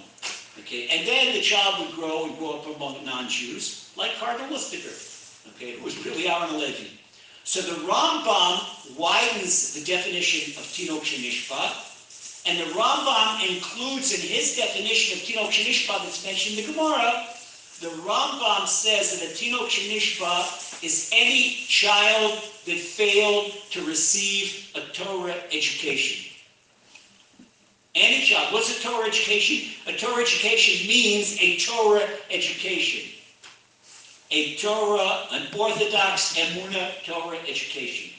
Okay, 0.61 0.89
and 0.89 1.07
then 1.07 1.33
the 1.33 1.41
child 1.41 1.81
would 1.81 1.95
grow 1.97 2.27
and 2.27 2.39
grow 2.39 2.59
up 2.59 2.77
among 2.77 3.05
non-Jews, 3.05 3.91
like 3.97 4.15
Cardinal 4.19 4.51
Lustiger, 4.51 4.93
okay, 5.55 5.77
who 5.77 5.85
was 5.85 6.05
really 6.05 6.29
Aaron 6.29 6.59
Levy. 6.59 7.01
So 7.45 7.63
the 7.63 7.81
Rambam 7.89 8.97
widens 8.97 9.73
the 9.75 9.85
definition 9.85 10.53
of 10.61 10.67
Tinok 10.69 11.01
Shenishba, 11.01 11.89
and 12.47 12.59
the 12.59 12.71
Rambam 12.75 13.49
includes 13.49 14.13
in 14.13 14.21
his 14.21 14.57
definition 14.57 15.19
of 15.19 15.25
Tinok 15.25 15.51
Shenishba 15.51 16.05
that's 16.05 16.25
mentioned 16.25 16.59
in 16.59 16.67
the 16.67 16.73
Gemara, 16.73 17.27
the 17.81 17.89
Rambam 18.07 18.69
says 18.69 19.19
that 19.19 19.29
a 19.29 19.33
Tinok 19.33 19.69
Shenishba 19.69 20.85
is 20.85 21.11
any 21.13 21.65
child 21.67 22.43
that 22.67 22.79
failed 22.79 23.53
to 23.71 23.85
receive 23.87 24.71
a 24.75 24.81
Torah 24.93 25.35
education. 25.51 26.32
Any 27.95 28.25
child. 28.25 28.55
What's 28.55 28.79
a 28.79 28.83
Torah 28.83 29.07
education? 29.07 29.75
A 29.87 29.93
Torah 29.97 30.23
education 30.23 30.89
means 30.89 31.37
a 31.41 31.59
Torah 31.59 32.09
education. 32.31 33.11
A 34.31 34.57
Torah, 34.57 35.27
an 35.33 35.47
Orthodox 35.55 36.35
Emunah 36.39 37.05
Torah 37.05 37.39
education. 37.47 38.11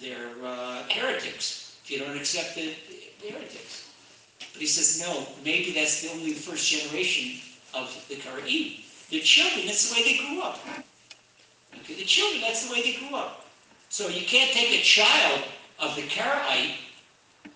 they're 0.00 0.46
uh, 0.46 0.85
heretics. 0.88 1.76
If 1.85 1.90
you 1.90 1.98
don't 1.98 2.16
accept 2.16 2.55
the, 2.55 2.72
they're 3.20 3.33
heretics. 3.33 3.90
But 4.38 4.61
he 4.61 4.66
says, 4.66 5.00
no, 5.00 5.26
maybe 5.44 5.72
that's 5.72 6.03
the 6.03 6.11
only 6.12 6.33
the 6.33 6.40
first 6.40 6.70
generation 6.70 7.40
of 7.74 8.04
the 8.09 8.16
Karaim. 8.16 8.83
The 9.11 9.20
children, 9.20 9.66
that's 9.66 9.90
the 9.90 10.00
way 10.00 10.04
they 10.04 10.18
grew 10.18 10.42
up. 10.42 10.61
Okay, 11.80 11.94
the 11.94 12.04
children, 12.04 12.42
that's 12.42 12.66
the 12.66 12.72
way 12.72 12.83
they 12.83 12.94
grew 12.94 13.16
up. 13.16 13.46
So 13.88 14.09
you 14.09 14.24
can't 14.24 14.52
take 14.52 14.70
a 14.70 14.83
child 14.83 15.42
of 15.78 15.96
the 15.96 16.02
Karaite 16.02 16.74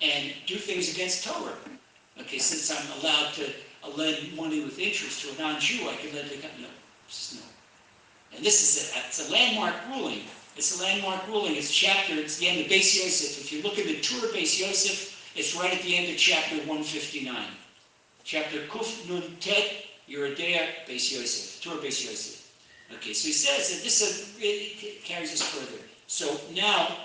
and 0.01 0.33
do 0.47 0.57
things 0.57 0.93
against 0.93 1.25
Torah. 1.25 1.55
Okay, 2.21 2.39
since 2.39 2.71
I'm 2.71 3.01
allowed 3.01 3.33
to 3.35 3.51
lend 3.97 4.37
money 4.37 4.65
with 4.65 4.79
interest 4.79 5.23
to 5.23 5.35
a 5.35 5.39
non-Jew, 5.39 5.89
I 5.89 5.95
can 5.97 6.15
lend 6.15 6.31
to 6.31 6.37
no, 6.37 6.69
just 7.09 7.37
no. 7.37 7.43
And 8.35 8.45
this 8.45 8.63
is 8.63 8.93
a, 8.93 8.99
it's 9.07 9.29
a 9.29 9.33
landmark 9.33 9.75
ruling. 9.91 10.23
It's 10.57 10.79
a 10.79 10.83
landmark 10.83 11.27
ruling. 11.29 11.57
It's 11.57 11.73
chapter, 11.73 12.15
it's 12.15 12.39
the 12.39 12.49
end 12.49 12.61
of 12.61 12.67
Beis 12.67 12.97
Yosef. 12.97 13.41
If 13.41 13.53
you 13.53 13.63
look 13.63 13.79
at 13.79 13.87
the 13.87 14.01
Tur 14.01 14.29
Beis 14.29 14.59
Yosef, 14.61 15.33
it's 15.37 15.57
right 15.57 15.73
at 15.73 15.83
the 15.83 15.97
end 15.97 16.11
of 16.11 16.17
chapter 16.17 16.57
159. 16.59 17.47
Chapter 18.25 18.59
Kuf 18.67 19.09
Nun 19.09 19.37
Tet 19.41 19.85
Yoreh 20.09 20.37
Deah 20.37 20.69
Beis 20.87 21.13
Yosef. 21.13 21.67
Okay, 22.93 23.13
so 23.13 23.27
he 23.27 23.33
says 23.33 23.71
that 23.71 23.83
this 23.83 24.03
uh, 24.03 24.41
really 24.41 24.77
carries 25.05 25.33
us 25.33 25.43
further. 25.43 25.83
So 26.07 26.39
now, 26.55 26.97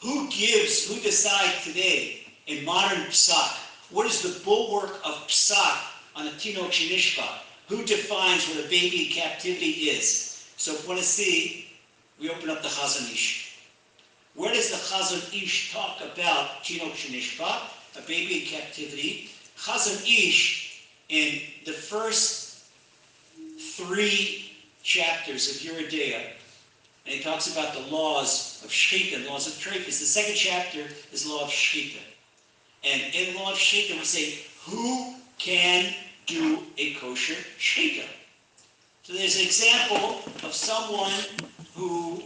who 0.00 0.28
gives, 0.30 0.88
who 0.88 1.00
decides 1.00 1.64
today 1.64 2.20
in 2.46 2.64
modern 2.64 3.04
psak? 3.08 3.58
What 3.90 4.06
is 4.06 4.22
the 4.22 4.42
bulwark 4.44 4.98
of 5.04 5.26
psak 5.28 5.78
on 6.16 6.26
a 6.26 6.30
Tinok 6.30 6.70
Shinishba? 6.70 7.26
Who 7.68 7.84
defines 7.84 8.48
what 8.48 8.64
a 8.64 8.68
baby 8.68 9.06
in 9.06 9.12
captivity 9.12 9.90
is? 9.90 10.46
So 10.56 10.72
if 10.72 10.82
we 10.82 10.88
want 10.88 11.00
to 11.00 11.06
see, 11.06 11.68
we 12.20 12.30
open 12.30 12.50
up 12.50 12.62
the 12.62 12.68
Chazon 12.68 13.10
Ish. 13.12 13.58
Where 14.34 14.52
does 14.52 14.70
the 14.70 14.76
Chazon 14.76 15.42
Ish 15.42 15.72
talk 15.72 16.00
about 16.00 16.64
Tinok 16.64 16.92
Shinishba, 16.92 17.62
a 17.96 18.00
baby 18.06 18.42
in 18.42 18.46
captivity? 18.46 19.30
Chazon 19.56 20.02
Ish 20.06 20.82
in 21.08 21.40
the 21.64 21.72
first 21.72 22.64
three 23.58 24.52
chapters 24.82 25.50
of 25.50 25.56
Yoreh 25.62 25.88
Deah, 25.90 26.20
and 27.06 27.14
he 27.14 27.22
talks 27.22 27.52
about 27.52 27.74
the 27.74 27.80
laws 27.94 28.62
of 28.64 28.70
Shechita, 28.70 29.28
laws 29.28 29.46
of 29.46 29.54
Trefus. 29.54 29.98
The 29.98 30.06
second 30.06 30.36
chapter 30.36 30.80
is 31.12 31.26
law 31.26 31.42
of 31.42 31.48
Shechita. 31.48 32.00
And 32.82 33.14
in 33.14 33.34
law 33.36 33.52
of 33.52 33.58
Shechita, 33.58 33.98
we 33.98 34.04
say, 34.04 34.38
who 34.64 35.14
can 35.38 35.92
do 36.26 36.62
a 36.78 36.94
kosher 36.94 37.34
Shechita? 37.58 38.04
So 39.02 39.12
there's 39.12 39.36
an 39.36 39.44
example 39.44 40.22
of 40.42 40.54
someone 40.54 41.12
who, 41.74 42.22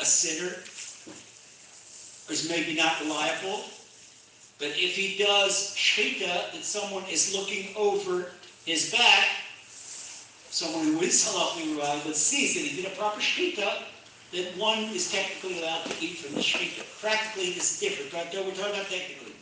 a 0.00 0.04
sinner, 0.04 0.52
is 2.28 2.48
maybe 2.48 2.74
not 2.74 3.00
reliable, 3.00 3.62
but 4.58 4.68
if 4.68 4.96
he 4.96 5.22
does 5.22 5.74
shchita, 5.76 6.52
that 6.52 6.64
someone 6.64 7.04
is 7.10 7.32
looking 7.32 7.68
over 7.76 8.30
his 8.66 8.90
back, 8.90 9.28
someone 10.50 10.84
who 10.84 11.00
is 11.00 11.24
halachically 11.24 11.76
reliable, 11.76 12.02
but 12.06 12.16
sees 12.16 12.54
that 12.54 12.60
he 12.60 12.82
did 12.82 12.92
a 12.92 12.94
proper 12.96 13.20
shchita, 13.20 13.84
that 14.32 14.56
one 14.58 14.78
is 14.90 15.10
technically 15.10 15.60
allowed 15.60 15.84
to 15.84 16.04
eat 16.04 16.18
from 16.18 16.34
the 16.34 16.40
shchita. 16.40 16.84
Practically, 17.00 17.50
is 17.50 17.78
different, 17.78 18.10
but 18.10 18.26
we're 18.34 18.52
talking 18.54 18.74
about 18.74 18.90
technically. 18.90 19.32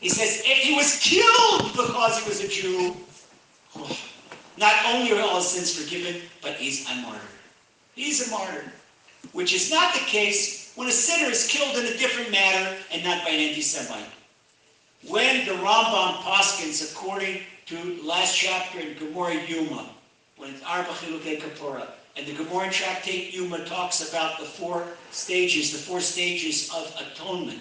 He 0.00 0.08
says, 0.08 0.42
if 0.44 0.58
he 0.58 0.74
was 0.74 0.98
killed 0.98 1.72
because 1.72 2.18
he 2.18 2.28
was 2.28 2.42
a 2.42 2.48
Jew, 2.48 2.96
not 4.58 4.74
only 4.86 5.12
are 5.12 5.20
all 5.20 5.36
his 5.36 5.48
sins 5.48 5.78
forgiven, 5.78 6.22
but 6.42 6.54
he's 6.54 6.90
a 6.90 6.94
martyr. 6.96 7.20
He's 7.94 8.26
a 8.26 8.30
martyr, 8.30 8.64
which 9.32 9.54
is 9.54 9.70
not 9.70 9.94
the 9.94 10.00
case 10.00 10.72
when 10.74 10.88
a 10.88 10.92
sinner 10.92 11.30
is 11.30 11.46
killed 11.46 11.76
in 11.76 11.86
a 11.86 11.96
different 11.96 12.32
manner 12.32 12.76
and 12.92 13.04
not 13.04 13.24
by 13.24 13.30
an 13.30 13.40
anti-Semite. 13.40 14.15
When 15.08 15.46
the 15.46 15.52
Rambam 15.52 16.16
Paskins, 16.22 16.92
according 16.92 17.42
to 17.66 18.02
last 18.02 18.36
chapter 18.36 18.80
in 18.80 18.94
Gemara 18.98 19.36
Yuma, 19.46 19.88
when 20.36 20.50
it's 20.50 20.62
Arba 20.64 20.88
Chilukei 20.88 21.40
Kapora, 21.40 21.86
and 22.16 22.26
the 22.26 22.32
Gemara 22.32 22.70
tractate 22.72 23.32
Yuma 23.32 23.64
talks 23.66 24.08
about 24.08 24.40
the 24.40 24.44
four 24.44 24.84
stages, 25.12 25.70
the 25.70 25.78
four 25.78 26.00
stages 26.00 26.70
of 26.74 26.92
atonement. 26.98 27.60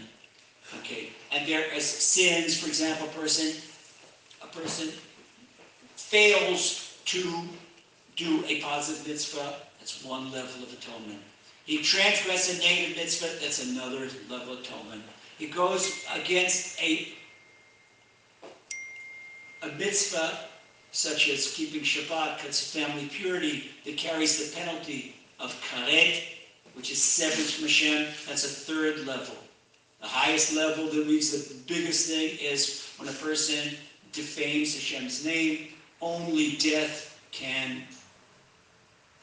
Okay, 0.80 1.10
and 1.32 1.48
there 1.48 1.72
is 1.72 1.86
sins, 1.86 2.60
for 2.60 2.68
example, 2.68 3.08
a 3.08 3.12
person, 3.12 3.62
a 4.42 4.48
person 4.48 4.90
fails 5.96 6.98
to 7.06 7.44
do 8.16 8.44
a 8.48 8.60
positive 8.62 9.08
mitzvah, 9.08 9.58
that's 9.80 10.04
one 10.04 10.32
level 10.32 10.64
of 10.64 10.74
atonement. 10.74 11.20
He 11.66 11.78
transgresses 11.84 12.60
a 12.60 12.62
negative 12.64 12.98
mitzvah, 12.98 13.40
that's 13.40 13.64
another 13.64 14.08
level 14.30 14.54
of 14.54 14.62
atonement. 14.62 15.04
He 15.38 15.48
goes 15.48 15.92
against 16.16 16.82
a 16.82 17.10
a 19.62 19.68
mitzvah 19.78 20.38
such 20.92 21.30
as 21.30 21.52
keeping 21.52 21.82
Shabbat, 21.82 22.40
cuts 22.40 22.72
family 22.72 23.08
purity, 23.08 23.70
that 23.84 23.98
carries 23.98 24.38
the 24.38 24.56
penalty 24.58 25.16
of 25.40 25.54
karet, 25.62 26.24
which 26.74 26.90
is 26.90 27.04
severed 27.04 27.46
from 27.46 27.64
Hashem, 27.64 28.08
that's 28.28 28.46
a 28.46 28.48
third 28.48 29.06
level. 29.06 29.36
The 30.02 30.08
highest 30.08 30.56
level 30.56 30.86
that 30.86 31.08
means 31.08 31.32
the 31.32 31.56
biggest 31.68 32.08
thing 32.08 32.38
is 32.40 32.90
when 32.98 33.10
a 33.10 33.14
person 33.14 33.76
defames 34.14 34.74
Hashem's 34.74 35.26
name, 35.26 35.70
only 36.00 36.56
death 36.58 37.20
can 37.32 37.84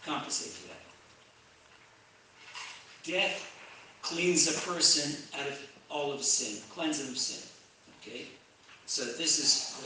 compensate 0.04 0.52
for 0.52 0.68
that. 0.68 0.76
Death 3.04 3.50
cleans 4.02 4.48
a 4.48 4.60
person 4.70 5.16
out 5.40 5.48
of 5.48 5.58
all 5.88 6.12
of 6.12 6.22
sin, 6.22 6.62
cleansing 6.70 7.08
of 7.08 7.16
sin. 7.16 7.48
Okay? 8.00 8.26
So 8.86 9.04
this 9.04 9.38
is, 9.38 9.80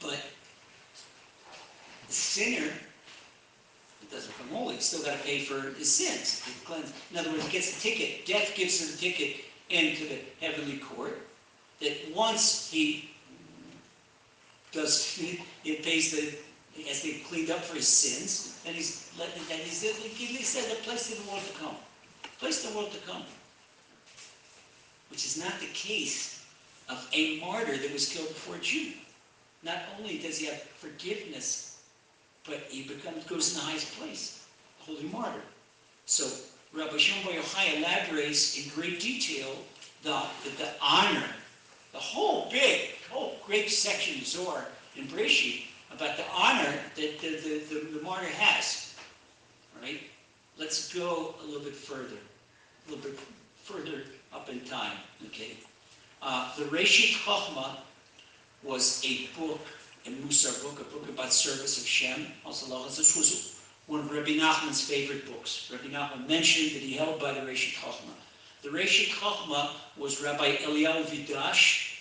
but 0.00 0.18
the 2.06 2.12
sinner, 2.12 2.72
it 4.02 4.10
doesn't 4.10 4.36
become 4.36 4.56
holy, 4.56 4.78
still 4.78 5.02
got 5.02 5.18
to 5.18 5.24
pay 5.24 5.40
for 5.40 5.74
his 5.78 5.92
sins. 5.92 6.42
cleanse. 6.64 6.92
In 7.10 7.18
other 7.18 7.30
words, 7.30 7.44
he 7.46 7.52
gets 7.52 7.76
a 7.76 7.80
ticket. 7.80 8.26
Death 8.26 8.54
gives 8.54 8.80
him 8.80 8.94
a 8.94 8.98
ticket 8.98 9.44
into 9.68 10.06
the 10.08 10.18
heavenly 10.44 10.78
court. 10.78 11.18
That 11.80 11.96
once 12.14 12.70
he 12.70 13.10
does, 14.72 15.06
he 15.62 15.74
pays 15.76 16.12
the, 16.12 16.34
as 16.90 17.02
they 17.02 17.22
cleaned 17.28 17.50
up 17.50 17.60
for 17.60 17.76
his 17.76 17.88
sins, 17.88 18.58
then 18.64 18.74
he's 18.74 19.10
let, 19.18 19.28
then 19.48 19.58
he's, 19.58 19.82
he 19.82 20.42
said, 20.42 20.70
a 20.72 20.82
place 20.82 21.10
in 21.10 21.24
the 21.24 21.30
world 21.30 21.44
to 21.44 21.58
come, 21.58 21.76
place 22.38 22.64
in 22.64 22.72
the 22.72 22.76
world 22.76 22.92
to 22.92 22.98
come, 23.00 23.22
which 25.10 25.24
is 25.24 25.38
not 25.38 25.58
the 25.60 25.66
case 25.66 26.42
of 26.88 27.08
a 27.12 27.40
martyr 27.40 27.76
that 27.76 27.92
was 27.92 28.08
killed 28.08 28.28
before 28.28 28.56
a 28.56 28.58
Jew. 28.58 28.92
Not 29.62 29.78
only 29.98 30.18
does 30.18 30.38
he 30.38 30.46
have 30.46 30.62
forgiveness, 30.62 31.82
but 32.46 32.60
he 32.68 32.82
becomes 32.82 33.24
goes 33.24 33.52
in 33.52 33.58
the 33.58 33.64
highest 33.64 33.92
place, 33.98 34.46
holy 34.78 35.04
martyr. 35.04 35.42
So 36.06 36.28
Rabbi 36.72 36.96
Shimon 36.96 37.34
Yochai 37.34 37.78
elaborates 37.78 38.56
in 38.58 38.70
great 38.74 39.00
detail 39.00 39.54
the, 40.02 40.22
the, 40.44 40.50
the 40.56 40.68
honor, 40.80 41.26
the 41.92 41.98
whole 41.98 42.48
big, 42.50 42.90
whole 43.10 43.36
great 43.46 43.70
section 43.70 44.24
Zohar 44.24 44.66
in 44.96 45.06
Breshit 45.08 45.64
about 45.92 46.16
the 46.16 46.24
honor 46.34 46.74
that 46.96 47.20
the, 47.20 47.36
the, 47.36 47.58
the, 47.68 47.98
the 47.98 48.02
martyr 48.02 48.26
has. 48.26 48.94
Right? 49.82 50.00
Let's 50.58 50.92
go 50.92 51.34
a 51.42 51.46
little 51.46 51.62
bit 51.62 51.74
further, 51.74 52.16
a 52.86 52.90
little 52.90 53.10
bit 53.10 53.18
further 53.64 54.02
up 54.32 54.48
in 54.48 54.60
time, 54.60 54.96
okay? 55.26 55.56
Uh, 56.22 56.54
the 56.56 56.64
Reshit 56.64 57.14
Chochmah 57.14 57.76
was 58.62 59.02
a 59.04 59.28
book, 59.38 59.60
a 60.06 60.10
Musar 60.10 60.62
book, 60.62 60.80
a 60.80 60.84
book 60.84 61.08
about 61.08 61.32
service 61.32 61.78
of 61.80 61.86
Shem. 61.86 62.26
This 62.46 63.16
was 63.16 63.56
one 63.86 64.00
of 64.00 64.12
Rabbi 64.12 64.32
Nachman's 64.32 64.80
favorite 64.80 65.26
books. 65.26 65.70
Rabbi 65.72 65.88
Nachman 65.94 66.28
mentioned 66.28 66.72
that 66.76 66.82
he 66.82 66.94
held 66.94 67.20
by 67.20 67.32
the 67.32 67.40
Reshit 67.40 67.74
Chochmah. 67.74 68.14
The 68.62 68.68
Reshit 68.68 69.08
Chochmah 69.08 69.70
was 69.96 70.22
Rabbi 70.22 70.56
Eliyahu 70.56 71.04
Vidash 71.04 71.98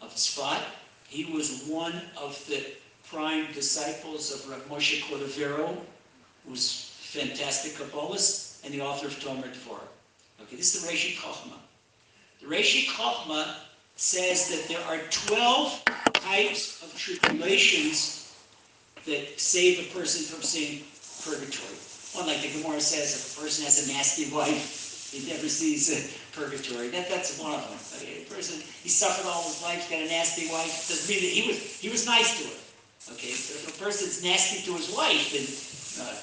of 0.00 0.12
Tzfat. 0.14 0.60
He 1.08 1.24
was 1.26 1.64
one 1.66 2.00
of 2.20 2.44
the 2.48 2.64
prime 3.08 3.46
disciples 3.52 4.32
of 4.34 4.50
Rav 4.50 4.68
Moshe 4.68 5.00
Cordovero, 5.02 5.76
who's 6.46 6.90
fantastic 7.00 7.72
Kabbalist 7.74 8.64
and 8.64 8.74
the 8.74 8.80
author 8.80 9.06
of 9.06 9.14
Tomer 9.20 9.44
Dvorah. 9.52 9.88
Okay, 10.42 10.56
this 10.56 10.74
is 10.74 10.82
the 10.82 10.88
Reshit 10.88 11.16
Chochmah. 11.16 11.60
The 12.40 12.46
Reshit 12.46 12.86
Chochmah 12.86 13.54
says 13.96 14.48
that 14.48 14.68
there 14.68 14.84
are 14.86 15.00
12 15.10 15.84
types 16.14 16.82
of 16.82 16.94
tribulations 16.96 18.34
that 19.06 19.38
save 19.40 19.80
a 19.80 19.98
person 19.98 20.22
from 20.22 20.42
seeing 20.42 20.84
purgatory. 21.24 21.78
One, 22.14 22.26
like 22.26 22.42
the 22.42 22.52
Gemara 22.60 22.80
says, 22.80 23.14
if 23.14 23.38
a 23.38 23.42
person 23.42 23.64
has 23.64 23.88
a 23.88 23.92
nasty 23.92 24.30
wife, 24.30 25.10
he 25.12 25.28
never 25.28 25.48
sees 25.48 25.88
purgatory. 26.32 26.88
That, 26.88 27.08
that's 27.08 27.38
one 27.38 27.52
of 27.52 27.60
them. 27.68 27.78
A 28.00 28.24
person, 28.32 28.60
he 28.82 28.88
suffered 28.88 29.26
all 29.28 29.42
his 29.44 29.62
life, 29.62 29.88
got 29.90 30.00
a 30.00 30.06
nasty 30.06 30.48
wife, 30.48 30.88
doesn't 30.88 31.08
mean 31.08 31.22
that 31.22 31.32
he 31.32 31.48
was, 31.48 31.58
he 31.80 31.88
was 31.88 32.06
nice 32.06 32.38
to 32.40 32.48
her. 32.48 33.14
Okay, 33.14 33.32
so 33.32 33.54
if 33.54 33.76
a 33.76 33.82
person's 33.82 34.22
nasty 34.22 34.64
to 34.64 34.76
his 34.76 34.94
wife, 34.94 35.32
then 35.32 35.44
uh, 36.04 36.14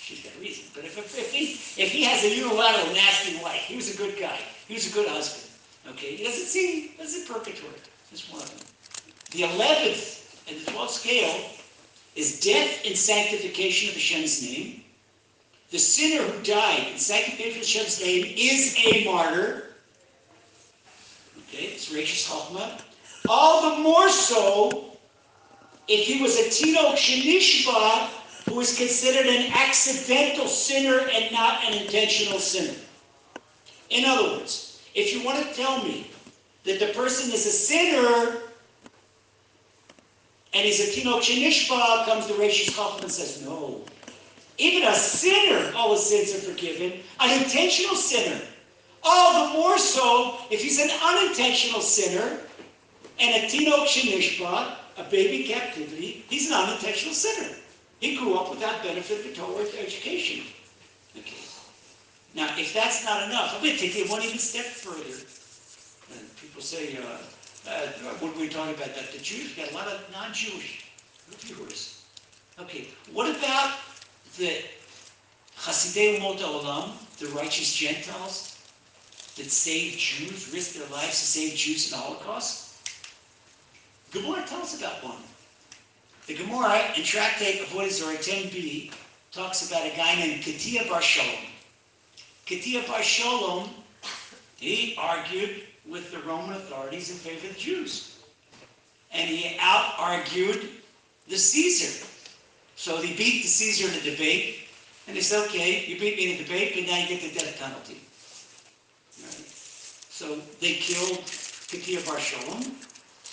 she's 0.00 0.24
got 0.24 0.34
a 0.34 0.40
reason. 0.40 0.64
But 0.74 0.84
if, 0.84 0.96
if, 0.96 1.32
he, 1.32 1.60
if 1.80 1.92
he 1.92 2.04
has 2.04 2.24
a 2.24 2.34
unilateral 2.34 2.94
nasty 2.94 3.36
wife, 3.42 3.62
he 3.66 3.76
was 3.76 3.94
a 3.94 3.96
good 3.96 4.18
guy, 4.18 4.38
he 4.66 4.74
was 4.74 4.90
a 4.90 4.94
good 4.94 5.08
husband. 5.08 5.49
Okay, 5.88 6.22
doesn't 6.22 6.46
see, 6.46 6.92
doesn't. 6.98 7.26
That's 7.28 8.30
one 8.30 8.42
of 8.42 8.48
them. 8.48 8.66
The 9.32 9.42
11th 9.42 10.48
and 10.48 10.60
the 10.60 10.70
12th 10.70 10.90
scale 10.90 11.50
is 12.16 12.40
death 12.40 12.82
and 12.84 12.96
sanctification 12.96 13.88
of 13.90 13.94
Hashem's 13.94 14.42
name. 14.42 14.82
The 15.70 15.78
sinner 15.78 16.24
who 16.24 16.42
died 16.42 16.88
in 16.92 16.98
sanctification 16.98 17.60
of 17.60 17.66
Hashem's 17.66 18.00
name 18.00 18.34
is 18.36 18.76
a 18.84 19.04
martyr. 19.04 19.74
Okay, 21.38 21.66
it's 21.66 21.92
Rashis 21.92 22.28
Chochmah. 22.28 22.82
All 23.28 23.70
the 23.70 23.82
more 23.82 24.08
so 24.08 24.96
if 25.86 26.06
he 26.06 26.22
was 26.22 26.38
a 26.38 26.50
Tino 26.50 26.92
Shanishba 26.92 28.08
who 28.48 28.54
was 28.54 28.76
considered 28.76 29.26
an 29.26 29.52
accidental 29.52 30.46
sinner 30.46 31.08
and 31.12 31.32
not 31.32 31.64
an 31.64 31.74
intentional 31.74 32.38
sinner. 32.38 32.76
In 33.90 34.04
other 34.04 34.38
words, 34.38 34.69
if 34.94 35.12
you 35.14 35.24
want 35.24 35.38
to 35.38 35.54
tell 35.54 35.82
me 35.82 36.10
that 36.64 36.80
the 36.80 36.92
person 36.92 37.32
is 37.32 37.46
a 37.46 37.50
sinner 37.50 38.42
and 40.52 40.64
he's 40.64 40.80
a 40.80 41.00
Tinok 41.00 41.20
Shenishba, 41.22 42.04
comes 42.06 42.26
the 42.26 42.34
Rashis 42.34 42.70
Chochmah 42.70 43.02
and 43.02 43.12
says, 43.12 43.44
no. 43.44 43.82
Even 44.58 44.88
a 44.88 44.94
sinner, 44.94 45.72
all 45.76 45.92
his 45.92 46.04
sins 46.04 46.34
are 46.34 46.50
forgiven. 46.50 47.00
An 47.20 47.42
intentional 47.42 47.96
sinner, 47.96 48.40
all 49.02 49.46
the 49.46 49.54
more 49.54 49.78
so 49.78 50.38
if 50.50 50.60
he's 50.60 50.80
an 50.80 50.90
unintentional 51.02 51.80
sinner 51.80 52.40
and 53.20 53.44
a 53.44 53.46
Tinok 53.46 53.86
Shenishba, 53.86 54.76
a 54.98 55.04
baby 55.04 55.44
captivity, 55.44 56.24
he's 56.28 56.50
an 56.50 56.54
unintentional 56.54 57.14
sinner. 57.14 57.54
He 58.00 58.16
grew 58.16 58.34
up 58.34 58.50
without 58.50 58.82
benefit 58.82 59.26
of 59.26 59.36
Torah 59.36 59.66
education. 59.78 60.44
Now, 62.34 62.48
if 62.56 62.72
that's 62.72 63.04
not 63.04 63.28
enough, 63.28 63.54
I'm 63.54 63.62
going 63.62 63.76
to 63.76 63.80
take 63.80 63.96
it 63.96 64.08
one 64.10 64.22
even 64.22 64.38
step 64.38 64.64
further. 64.64 65.18
And 66.16 66.36
people 66.36 66.62
say, 66.62 66.96
uh, 66.96 67.70
uh, 67.70 67.86
what 68.20 68.34
were 68.34 68.40
we 68.40 68.48
talking 68.48 68.74
about? 68.74 68.94
That 68.94 69.12
the 69.12 69.18
Jews 69.18 69.54
got 69.54 69.70
a 69.70 69.74
lot 69.74 69.88
of 69.88 70.00
non-Jewish 70.12 70.84
viewers. 71.38 72.04
Okay, 72.58 72.88
what 73.12 73.34
about 73.34 73.78
the 74.36 74.62
Hasidei 75.58 76.18
Umot 76.18 76.38
Olam, 76.38 76.92
the 77.18 77.26
righteous 77.28 77.74
Gentiles 77.74 78.58
that 79.36 79.50
saved 79.50 79.98
Jews, 79.98 80.52
risked 80.52 80.78
their 80.78 80.88
lives 80.88 81.18
to 81.20 81.26
save 81.26 81.54
Jews 81.54 81.90
in 81.90 81.98
the 81.98 82.04
Holocaust? 82.04 82.74
Gemara 84.12 84.44
tells 84.46 84.78
about 84.78 85.02
one. 85.04 85.22
The 86.26 86.34
Gemara 86.34 86.92
in 86.96 87.02
Tractate 87.02 87.60
of 87.60 87.68
Avodah 87.68 88.16
10b 88.18 88.92
talks 89.32 89.68
about 89.68 89.86
a 89.86 89.96
guy 89.96 90.16
named 90.16 90.42
Katia 90.42 90.84
Bar 90.88 91.00
Shalom. 91.02 91.49
Katia 92.50 92.82
Bar 92.82 93.00
Shalom, 93.00 93.70
he 94.56 94.96
argued 94.98 95.62
with 95.88 96.10
the 96.10 96.18
Roman 96.18 96.56
authorities 96.56 97.08
in 97.08 97.16
favor 97.16 97.46
of 97.46 97.54
the 97.54 97.60
Jews. 97.60 98.18
And 99.12 99.30
he 99.30 99.56
out-argued 99.60 100.68
the 101.28 101.38
Caesar. 101.38 102.04
So 102.74 102.96
he 102.96 103.14
beat 103.14 103.42
the 103.42 103.48
Caesar 103.48 103.86
in 103.86 104.00
a 104.00 104.16
debate, 104.16 104.66
and 105.06 105.16
they 105.16 105.20
said, 105.20 105.46
okay, 105.46 105.86
you 105.86 106.00
beat 106.00 106.16
me 106.16 106.32
in 106.32 106.40
a 106.40 106.42
debate, 106.42 106.72
but 106.74 106.86
now 106.86 106.98
you 106.98 107.06
get 107.06 107.20
the 107.22 107.38
death 107.38 107.56
penalty. 107.60 108.00
Right? 109.22 109.46
So 110.10 110.40
they 110.58 110.72
killed 110.72 111.18
Katia 111.68 112.00
Bar 112.00 112.18
Shalom. 112.18 112.64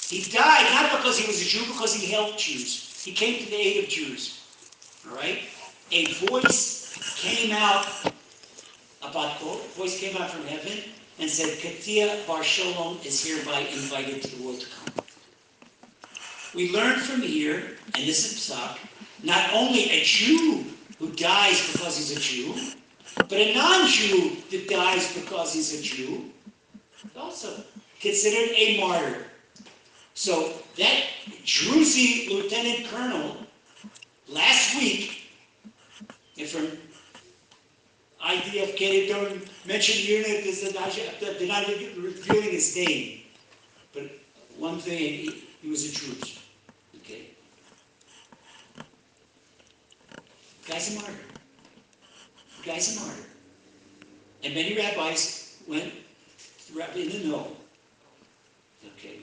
He 0.09 0.29
died 0.29 0.69
not 0.73 0.91
because 0.95 1.17
he 1.17 1.25
was 1.25 1.41
a 1.41 1.45
Jew, 1.45 1.65
because 1.73 1.95
he 1.95 2.11
helped 2.11 2.37
Jews. 2.37 3.01
He 3.03 3.13
came 3.13 3.43
to 3.43 3.49
the 3.49 3.55
aid 3.55 3.83
of 3.83 3.89
Jews. 3.89 4.43
All 5.09 5.15
right? 5.15 5.39
A 5.91 6.05
voice 6.27 6.93
came 7.17 7.51
out 7.51 7.87
a 9.15 9.57
voice 9.75 9.99
came 9.99 10.17
out 10.17 10.29
from 10.29 10.45
heaven 10.45 10.79
and 11.19 11.29
said, 11.29 11.59
Katia 11.59 12.23
Bar 12.27 12.43
Shalom 12.43 12.99
is 13.03 13.25
hereby 13.25 13.59
invited 13.59 14.21
to 14.21 14.35
the 14.35 14.43
world 14.43 14.59
to 14.59 14.67
come. 14.67 15.05
We 16.53 16.71
learn 16.71 16.99
from 16.99 17.21
here, 17.21 17.77
and 17.95 18.07
this 18.07 18.31
is 18.31 18.39
Psak, 18.39 18.77
not 19.23 19.51
only 19.53 19.89
a 19.89 20.03
Jew 20.03 20.65
who 20.99 21.11
dies 21.11 21.71
because 21.71 21.97
he's 21.97 22.17
a 22.17 22.19
Jew, 22.19 22.55
but 23.15 23.33
a 23.33 23.53
non-Jew 23.53 24.37
that 24.51 24.69
dies 24.69 25.13
because 25.13 25.53
he's 25.53 25.79
a 25.79 25.81
Jew, 25.81 26.31
also 27.15 27.63
considered 27.99 28.55
a 28.55 28.79
martyr. 28.79 29.25
So 30.13 30.53
that 30.77 31.03
Druzy 31.45 32.29
lieutenant 32.29 32.87
colonel 32.87 33.37
last 34.27 34.75
week, 34.75 35.31
from 36.47 36.67
IDF 38.27 38.75
Katie 38.75 39.07
don't 39.07 39.41
mention 39.65 40.05
unit 40.05 40.45
is 40.45 40.61
that 40.61 40.75
they're 41.21 41.47
not 41.47 41.65
revealing 41.67 42.51
his 42.51 42.75
name. 42.75 43.21
But 43.93 44.11
one 44.57 44.79
thing, 44.79 45.31
He 45.61 45.69
was 45.69 45.85
a 45.85 45.95
Druze. 45.95 46.39
Okay? 46.97 47.29
Guy's 50.67 50.93
a 50.93 50.99
martyr. 50.99 51.13
Guy's 52.65 52.97
a 52.97 52.99
martyr. 52.99 53.23
And 54.43 54.53
many 54.53 54.75
rabbis 54.75 55.55
went 55.67 55.93
in 56.95 57.09
the 57.09 57.27
know. 57.29 57.47
Okay. 58.97 59.19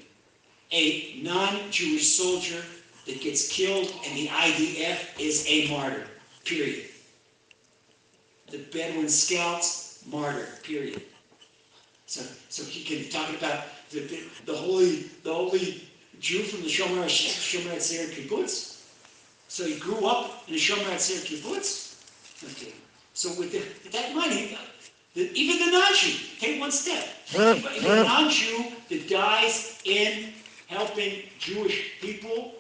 A 0.73 1.21
non-Jewish 1.23 2.09
soldier 2.09 2.63
that 3.07 3.21
gets 3.21 3.49
killed 3.49 3.93
in 4.09 4.15
the 4.15 4.29
IDF 4.29 5.21
is 5.21 5.45
a 5.47 5.69
martyr. 5.69 6.07
Period. 6.45 6.87
The 8.51 8.59
Bedouin 8.73 9.09
scouts, 9.09 10.03
martyr. 10.07 10.47
Period. 10.63 11.03
So, 12.07 12.23
so 12.49 12.63
he 12.65 12.85
can 12.85 13.11
talk 13.11 13.31
about 13.37 13.65
the, 13.91 14.01
the, 14.01 14.23
the 14.47 14.57
holy, 14.57 15.07
the 15.23 15.33
holy 15.33 15.89
Jew 16.21 16.43
from 16.43 16.63
the 16.63 16.69
Shomer 16.69 17.05
Shomer 17.07 17.75
Hatzair 17.75 18.11
kibbutz. 18.11 18.83
So 19.49 19.65
he 19.65 19.79
grew 19.79 20.07
up 20.07 20.45
in 20.47 20.55
the 20.55 20.61
Shomer 20.61 20.85
Hatzair 20.85 21.25
kibbutz. 21.25 21.97
Okay. 22.45 22.73
So 23.15 23.29
with, 23.39 23.53
the, 23.53 23.59
with 23.59 23.93
that 23.93 24.15
money, 24.15 24.59
the, 25.15 25.31
even 25.33 25.65
the 25.65 25.73
non-Jew, 25.73 26.27
take 26.41 26.61
one 26.61 26.73
step. 26.73 27.07
Even 27.33 27.91
a 27.91 28.05
non-Jew 28.05 28.73
that 28.91 29.09
dies 29.09 29.81
in 29.85 30.33
helping 30.67 31.23
Jewish 31.39 32.01
people, 32.01 32.55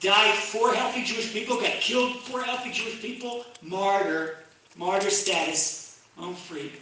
died 0.00 0.34
for 0.34 0.74
helping 0.74 1.04
Jewish 1.04 1.32
people, 1.32 1.60
got 1.60 1.72
killed 1.72 2.20
for 2.20 2.42
helping 2.42 2.72
Jewish 2.72 3.00
people, 3.02 3.44
martyr, 3.62 4.36
martyr 4.78 5.10
status, 5.10 6.00
I'm 6.16 6.34
free. 6.34 6.72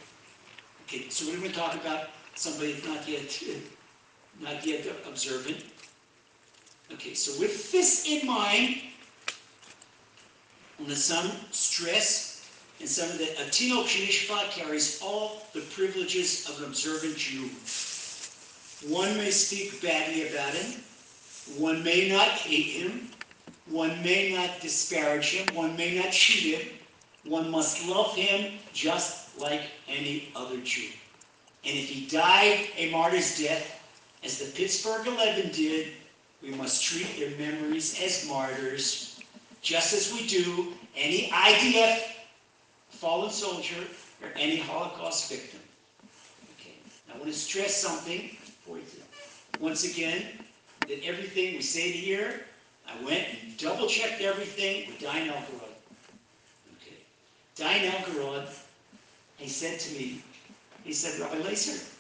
Okay, 0.85 1.09
so 1.09 1.27
we're 1.27 1.39
going 1.39 1.51
to 1.51 1.57
talk 1.57 1.75
about 1.75 2.11
somebody 2.35 2.77
not 2.87 3.09
yet, 3.09 3.43
not 4.41 4.65
yet 4.65 4.87
observant. 5.09 5.65
Okay, 6.93 7.15
so 7.15 7.41
with 7.41 7.73
this 7.73 8.07
in 8.07 8.27
mind, 8.27 8.77
on 10.79 10.87
the 10.87 10.95
some 10.95 11.31
stress 11.51 12.49
and 12.81 12.89
some 12.89 13.09
of 13.09 13.19
the 13.19 13.25
a 13.25 13.49
Tinok 13.49 13.87
Shenishba 13.87 14.51
carries 14.51 15.01
all 15.03 15.43
the 15.55 15.63
privileges 15.75 16.47
of 16.49 16.59
an 16.59 16.67
observant 16.67 17.17
Jew. 17.17 17.49
One 18.87 19.17
may 19.17 19.31
speak 19.31 19.81
badly 19.81 20.29
about 20.29 20.53
him, 20.53 20.83
one 21.57 21.83
may 21.83 22.11
not 22.11 22.29
hate 22.29 22.83
him, 22.83 23.09
one 23.71 24.03
may 24.03 24.37
not 24.37 24.61
disparage 24.61 25.31
him, 25.31 25.57
one 25.57 25.75
may 25.77 25.99
not 25.99 26.13
cheat 26.13 26.59
him, 26.59 26.76
one 27.29 27.51
must 27.51 27.87
love 27.89 28.15
him 28.15 28.59
just 28.73 29.39
like 29.39 29.63
any 29.89 30.29
other 30.35 30.59
Jew. 30.59 30.89
And 31.65 31.77
if 31.77 31.89
he 31.89 32.07
died 32.07 32.69
a 32.77 32.91
martyr's 32.91 33.39
death, 33.39 33.83
as 34.25 34.39
the 34.39 34.47
Pittsburgh 34.53 35.07
11 35.07 35.51
did, 35.53 35.89
we 36.43 36.51
must 36.51 36.85
treat 36.85 37.19
their 37.19 37.37
memories 37.39 38.01
as 38.03 38.29
martyrs, 38.29 39.21
just 39.63 39.93
as 39.93 40.13
we 40.13 40.27
do 40.27 40.73
any 40.97 41.29
IDF 41.31 42.03
fallen 42.91 43.31
soldier 43.31 43.83
or 44.23 44.29
any 44.37 44.57
Holocaust 44.57 45.31
victim. 45.31 45.61
Okay. 46.59 46.75
I 47.13 47.19
want 47.19 47.33
to 47.33 47.39
stress 47.39 47.77
something 47.77 48.37
for 48.65 48.79
you. 48.79 48.85
Once 49.61 49.85
again, 49.85 50.23
that 50.89 51.05
everything 51.05 51.55
we 51.55 51.63
say 51.63 51.91
here, 51.91 52.43
I 52.87 53.05
went 53.05 53.27
and 53.43 53.57
double 53.57 53.89
checked 53.89 54.21
everything 54.21 54.89
with 54.89 55.01
Dayan 55.01 55.29
Elgarod. 55.29 55.66
Okay. 57.59 57.65
Dayan 57.65 57.91
Elgarod, 57.91 58.49
he 59.37 59.49
said 59.49 59.81
to 59.81 59.95
me, 59.95 60.23
he 60.85 60.93
said, 60.93 61.21
Rabbi 61.21 61.37
Lazer, 61.43 61.93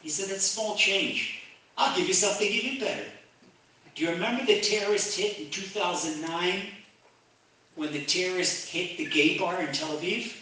he 0.00 0.08
said, 0.08 0.28
that's 0.28 0.44
small 0.44 0.74
change. 0.76 1.42
I'll 1.78 1.96
give 1.96 2.08
you 2.08 2.14
something 2.14 2.46
even 2.46 2.80
better. 2.80 3.04
Do 3.94 4.04
you 4.04 4.10
remember 4.10 4.44
the 4.44 4.60
terrorist 4.60 5.16
hit 5.16 5.38
in 5.38 5.50
2009 5.50 6.66
when 7.76 7.92
the 7.92 8.04
terrorists 8.04 8.68
hit 8.68 8.96
the 8.96 9.06
gay 9.06 9.38
bar 9.38 9.60
in 9.62 9.72
Tel 9.72 9.96
Aviv? 9.96 10.34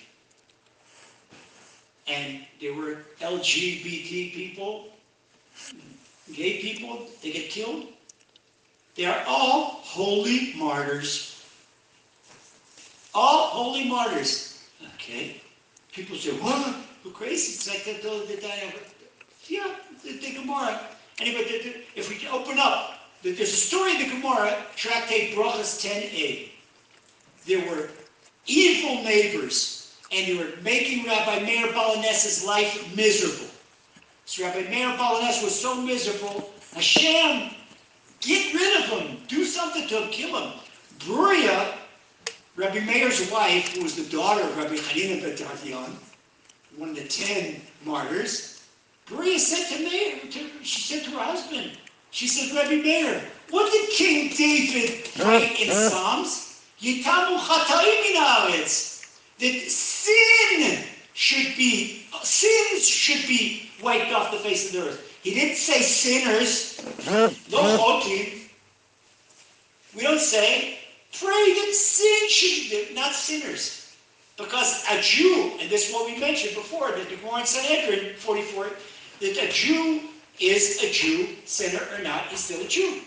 And 2.07 2.41
there 2.61 2.75
were 2.75 2.99
LGBT 3.21 4.33
people, 4.33 4.89
gay 6.33 6.61
people, 6.61 7.07
they 7.23 7.33
get 7.33 7.51
killed? 7.51 7.87
They 8.97 9.05
are 9.05 9.23
all 9.27 9.81
holy 9.83 10.55
martyrs. 10.57 11.40
All 13.15 13.49
holy 13.49 13.89
martyrs. 13.89 14.63
Okay? 14.95 15.41
People 15.93 16.17
say, 16.17 16.31
what? 16.33 16.77
Who 17.03 17.11
crazy? 17.11 17.55
It's 17.55 17.69
like 17.69 17.85
the, 17.85 17.93
the, 18.03 18.27
the, 18.27 18.37
the 18.41 18.73
yeah, 19.49 19.75
the, 20.05 20.13
the 20.19 20.35
Gemara. 20.35 20.81
Anyway, 21.19 21.43
if 21.97 22.09
we 22.09 22.29
open 22.29 22.59
up, 22.59 22.95
there's 23.23 23.41
a 23.41 23.47
story 23.47 23.97
in 23.97 24.03
the 24.03 24.17
Gemara, 24.17 24.57
Tractate 24.77 25.35
Brachas 25.35 25.85
10a. 25.85 26.49
There 27.47 27.69
were 27.69 27.91
evil 28.47 29.03
neighbors, 29.03 29.95
and 30.13 30.27
they 30.27 30.37
were 30.37 30.51
making 30.63 31.05
Rabbi 31.05 31.41
Meir 31.45 31.73
Baal 31.73 31.97
Hanes's 31.97 32.45
life 32.45 32.97
miserable. 32.97 33.51
So 34.25 34.45
Rabbi 34.45 34.71
Meir 34.71 34.97
Baal 34.97 35.21
Hanes 35.21 35.43
was 35.43 35.59
so 35.59 35.75
miserable, 35.75 36.51
Hashem, 36.75 37.51
get 38.21 38.55
rid 38.55 38.85
of 38.85 38.91
him, 38.91 39.19
do 39.27 39.45
something 39.45 39.89
to 39.89 40.03
him, 40.03 40.11
kill 40.11 40.39
him. 40.41 40.53
Bruria, 41.01 41.75
Rabbi 42.61 42.81
Meir's 42.81 43.31
wife, 43.31 43.75
who 43.75 43.83
was 43.83 43.97
the 43.97 44.05
daughter 44.15 44.43
of 44.43 44.55
Rabbi 44.55 44.75
Hanina 44.75 45.23
Ben 45.23 45.97
one 46.77 46.91
of 46.91 46.95
the 46.95 47.05
ten 47.05 47.59
martyrs, 47.87 48.63
Bruria 49.07 49.39
said 49.39 49.75
to 49.75 49.83
Meir, 49.83 50.19
to, 50.31 50.63
she 50.63 50.83
said 50.83 51.05
to 51.05 51.11
her 51.13 51.25
husband, 51.25 51.79
she 52.11 52.27
said, 52.27 52.55
Rabbi 52.55 52.83
Meir, 52.83 53.23
what 53.49 53.73
did 53.73 53.89
King 53.89 54.31
David 54.37 55.09
write 55.19 55.59
in 55.59 55.71
Psalms? 55.91 56.61
Yitamu 56.83 57.39
chatayim 57.39 58.93
That 59.39 59.71
sin 59.71 60.85
should 61.15 61.57
be, 61.57 62.05
sins 62.23 62.87
should 62.87 63.27
be 63.27 63.71
wiped 63.83 64.13
off 64.13 64.33
the 64.33 64.39
face 64.39 64.67
of 64.67 64.73
the 64.73 64.89
earth. 64.91 65.19
He 65.23 65.33
didn't 65.33 65.57
say 65.57 65.81
sinners, 65.81 66.79
no 67.51 67.79
chotim. 67.79 68.49
We 69.97 70.03
don't 70.03 70.21
say, 70.21 70.80
pray 71.13 71.55
that 71.55 71.73
sin 71.75 72.29
should 72.29 72.71
be, 72.71 72.95
not 72.95 73.13
sinners. 73.13 73.97
Because 74.37 74.85
a 74.91 75.01
Jew, 75.01 75.53
and 75.61 75.69
this 75.69 75.89
is 75.89 75.95
what 75.95 76.07
we 76.07 76.19
mentioned 76.19 76.55
before, 76.55 76.93
that 76.93 77.09
the 77.09 77.17
Gemara 77.17 77.41
in 77.41 77.47
Sanhedrin 77.47 78.15
44, 78.17 78.71
that 79.21 79.37
a 79.37 79.53
Jew 79.53 80.09
is 80.39 80.83
a 80.83 80.91
Jew, 80.91 81.37
sinner 81.45 81.83
or 81.95 82.03
not, 82.03 82.27
he's 82.29 82.45
still 82.45 82.65
a 82.65 82.69
Jew. 82.69 83.03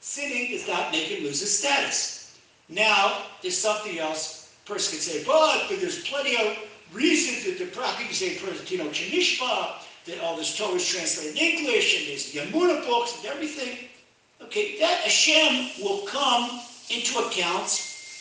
Sinning 0.00 0.52
does 0.52 0.68
not 0.68 0.92
make 0.92 1.08
him 1.08 1.24
lose 1.24 1.40
his 1.40 1.58
status. 1.58 2.38
Now, 2.68 3.24
there's 3.42 3.58
something 3.58 3.98
else. 3.98 4.54
A 4.64 4.68
person 4.68 4.92
can 4.92 5.00
say, 5.00 5.24
but, 5.24 5.66
but 5.68 5.80
there's 5.80 6.04
plenty 6.04 6.36
of 6.36 6.56
reasons 6.92 7.44
that 7.44 7.58
the 7.58 7.70
prophet 7.70 8.06
can 8.06 8.14
say, 8.14 8.38
you 8.68 8.78
know, 8.78 8.90
Chanishpa, 8.90 9.82
that 10.06 10.20
all 10.20 10.36
this 10.36 10.56
Torah 10.56 10.74
is 10.74 10.86
translated 10.86 11.36
in 11.36 11.58
English, 11.58 11.98
and 11.98 12.08
there's 12.08 12.32
emunah 12.32 12.86
books 12.86 13.16
and 13.16 13.26
everything. 13.26 13.88
Okay, 14.42 14.78
that 14.78 15.00
Hashem 15.00 15.84
will 15.84 16.06
come 16.06 16.60
into 16.90 17.18
account 17.18 17.68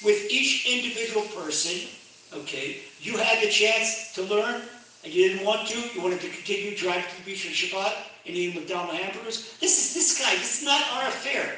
with 0.03 0.29
each 0.29 0.65
individual 0.67 1.25
person. 1.27 1.89
Okay, 2.34 2.82
you 3.01 3.17
had 3.17 3.43
the 3.43 3.49
chance 3.49 4.13
to 4.13 4.21
learn, 4.23 4.62
and 5.03 5.13
you 5.13 5.29
didn't 5.29 5.45
want 5.45 5.67
to. 5.67 5.79
You 5.93 6.01
wanted 6.01 6.21
to 6.21 6.29
continue 6.29 6.77
driving 6.77 7.03
to 7.03 7.17
the 7.17 7.23
beach 7.23 7.45
on 7.47 7.53
Shabbat 7.53 7.93
and 8.25 8.36
eating 8.36 8.55
McDonald's 8.55 8.99
hamburgers. 8.99 9.58
This 9.60 9.79
is 9.84 9.93
this 9.93 10.21
guy. 10.21 10.36
This 10.36 10.62
is 10.62 10.65
not 10.65 10.84
our 10.93 11.08
affair. 11.08 11.55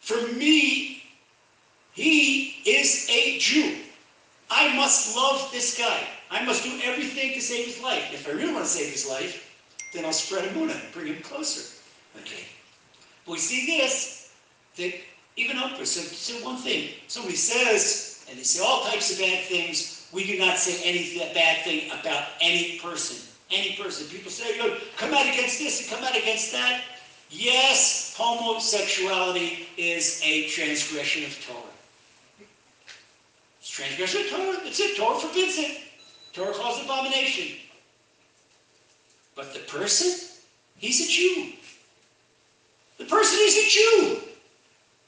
For 0.00 0.32
me, 0.32 1.02
he 1.92 2.62
is 2.64 3.06
a 3.10 3.38
Jew. 3.38 3.76
I 4.50 4.74
must 4.76 5.14
love 5.14 5.50
this 5.52 5.76
guy. 5.76 6.06
I 6.30 6.44
must 6.44 6.64
do 6.64 6.80
everything 6.82 7.34
to 7.34 7.40
save 7.40 7.66
his 7.66 7.82
life. 7.82 8.12
If 8.12 8.26
I 8.26 8.32
really 8.32 8.52
want 8.52 8.64
to 8.64 8.70
save 8.70 8.90
his 8.90 9.08
life, 9.08 9.44
then 9.92 10.04
I'll 10.04 10.12
spread 10.12 10.48
emunah 10.48 10.82
and 10.82 10.92
bring 10.92 11.08
him 11.08 11.22
closer. 11.22 11.76
Okay. 12.22 12.44
But 13.26 13.32
we 13.32 13.38
see 13.38 13.66
this, 13.66 14.32
that 14.76 14.94
even 15.38 15.56
Oprah 15.56 15.86
said, 15.86 16.04
said 16.04 16.44
one 16.44 16.56
thing. 16.56 16.90
Somebody 17.06 17.36
says, 17.36 18.24
and 18.28 18.36
they 18.36 18.42
say 18.42 18.60
all 18.62 18.82
types 18.82 19.12
of 19.12 19.18
bad 19.18 19.44
things, 19.44 20.08
we 20.12 20.26
do 20.26 20.36
not 20.36 20.58
say 20.58 20.82
any 20.84 21.16
bad 21.32 21.64
thing 21.64 21.90
about 21.92 22.24
any 22.40 22.80
person. 22.80 23.16
Any 23.50 23.76
person. 23.76 24.08
People 24.08 24.32
say, 24.32 24.56
you 24.56 24.76
come 24.96 25.14
out 25.14 25.26
against 25.26 25.60
this 25.60 25.80
and 25.80 25.90
come 25.90 26.04
out 26.04 26.16
against 26.16 26.50
that. 26.52 26.82
Yes, 27.30 28.14
homosexuality 28.16 29.68
is 29.76 30.20
a 30.24 30.48
transgression 30.48 31.24
of 31.24 31.40
Torah. 31.46 32.48
It's 33.60 33.70
transgression 33.70 34.22
of 34.22 34.30
Torah. 34.30 34.64
That's 34.64 34.80
it. 34.80 34.96
Torah 34.96 35.18
forbids 35.20 35.56
it. 35.56 35.82
Torah 36.32 36.52
calls 36.52 36.82
abomination. 36.82 37.58
But 39.36 39.54
the 39.54 39.60
person, 39.60 40.28
he's 40.78 41.00
a 41.00 41.08
Jew. 41.08 41.52
The 42.98 43.04
person 43.04 43.38
is 43.40 43.56
a 43.56 43.68
Jew. 43.68 44.27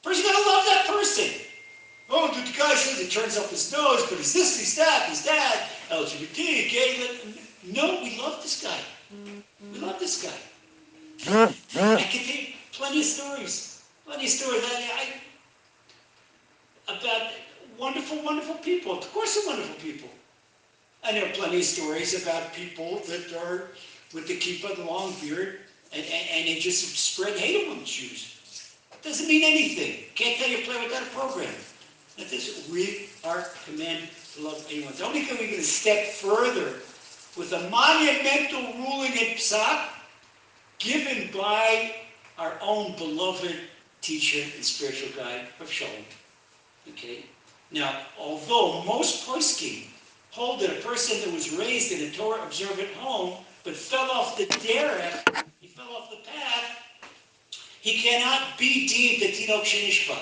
Person 0.03 0.25
gotta 0.25 0.49
love 0.49 0.65
that 0.65 0.87
person. 0.89 1.31
Oh, 2.09 2.29
the 2.29 2.59
guy 2.59 2.75
says 2.75 2.99
he 2.99 3.09
turns 3.09 3.37
up 3.37 3.49
his 3.51 3.71
nose, 3.73 4.03
but 4.09 4.19
he's 4.19 4.33
this, 4.33 4.59
he's 4.59 4.77
that, 4.77 5.09
he's 5.09 5.25
that, 5.25 5.69
LGBT, 5.91 6.37
gay. 6.71 7.09
No, 7.63 8.01
we 8.03 8.19
love 8.19 8.43
this 8.43 8.63
guy. 8.63 8.79
We 9.73 9.79
love 9.79 9.99
this 9.99 10.23
guy. 10.23 10.33
I 11.99 12.03
can 12.03 12.25
take 12.25 12.57
plenty 12.73 13.01
of 13.01 13.05
stories, 13.07 13.83
plenty 14.07 14.25
of 14.25 14.31
stories. 14.31 14.63
I, 14.65 15.21
I, 16.89 16.97
about 16.97 17.33
wonderful, 17.79 18.23
wonderful 18.25 18.57
people. 18.57 18.99
Of 18.99 19.13
course, 19.13 19.35
they're 19.35 19.47
wonderful 19.47 19.77
people. 19.77 20.09
I 21.05 21.13
know 21.13 21.31
plenty 21.35 21.59
of 21.59 21.65
stories 21.65 22.23
about 22.23 22.53
people 22.55 23.03
that 23.07 23.33
are 23.45 23.69
with 24.13 24.27
the 24.27 24.37
kippah, 24.37 24.77
the 24.77 24.85
long 24.85 25.15
beard, 25.21 25.61
and, 25.93 26.03
and, 26.03 26.29
and 26.33 26.49
they 26.49 26.59
just 26.59 26.97
spread 26.97 27.39
hate 27.39 27.67
among 27.67 27.81
the 27.81 27.85
Jews. 27.85 28.40
Doesn't 29.03 29.29
mean 29.29 29.43
anything. 29.45 30.05
Can't 30.15 30.39
tell 30.39 30.49
you 30.49 30.65
play 30.65 30.83
without 30.85 31.03
a 31.03 31.11
program. 31.11 31.55
That 32.19 32.33
is, 32.33 32.69
we 32.71 33.09
are 33.25 33.47
commanded 33.65 34.11
to 34.35 34.43
love 34.43 34.67
anyone. 34.71 34.93
The 34.97 35.05
only 35.05 35.23
thing 35.23 35.39
we 35.39 35.55
can 35.55 35.63
step 35.63 36.07
further 36.09 36.75
with 37.37 37.53
a 37.53 37.71
monumental 37.71 38.63
ruling 38.75 39.13
in 39.13 39.37
Psak 39.37 39.89
given 40.79 41.31
by 41.33 41.95
our 42.39 42.55
own 42.61 42.97
beloved 42.97 43.55
teacher 44.01 44.47
and 44.55 44.65
spiritual 44.65 45.11
guide, 45.17 45.47
of 45.61 45.71
Shalom. 45.71 46.05
Okay? 46.89 47.25
Now, 47.71 48.01
although 48.19 48.83
most 48.85 49.27
poskim 49.27 49.85
hold 50.31 50.61
that 50.61 50.71
a 50.71 50.81
person 50.81 51.21
that 51.21 51.33
was 51.33 51.53
raised 51.53 51.93
in 51.93 52.09
a 52.09 52.11
Torah 52.11 52.43
observant 52.43 52.89
home 52.95 53.45
but 53.63 53.77
fell 53.77 54.11
off 54.11 54.37
the 54.37 54.47
derech, 54.47 55.45
he 55.61 55.69
fell 55.69 55.89
off 55.91 56.11
the 56.11 56.17
path, 56.29 56.79
he 57.81 57.99
cannot 57.99 58.59
be 58.59 58.87
deemed 58.87 59.23
a 59.23 59.33
Tinok 59.33 59.63
Shenishba. 59.63 60.19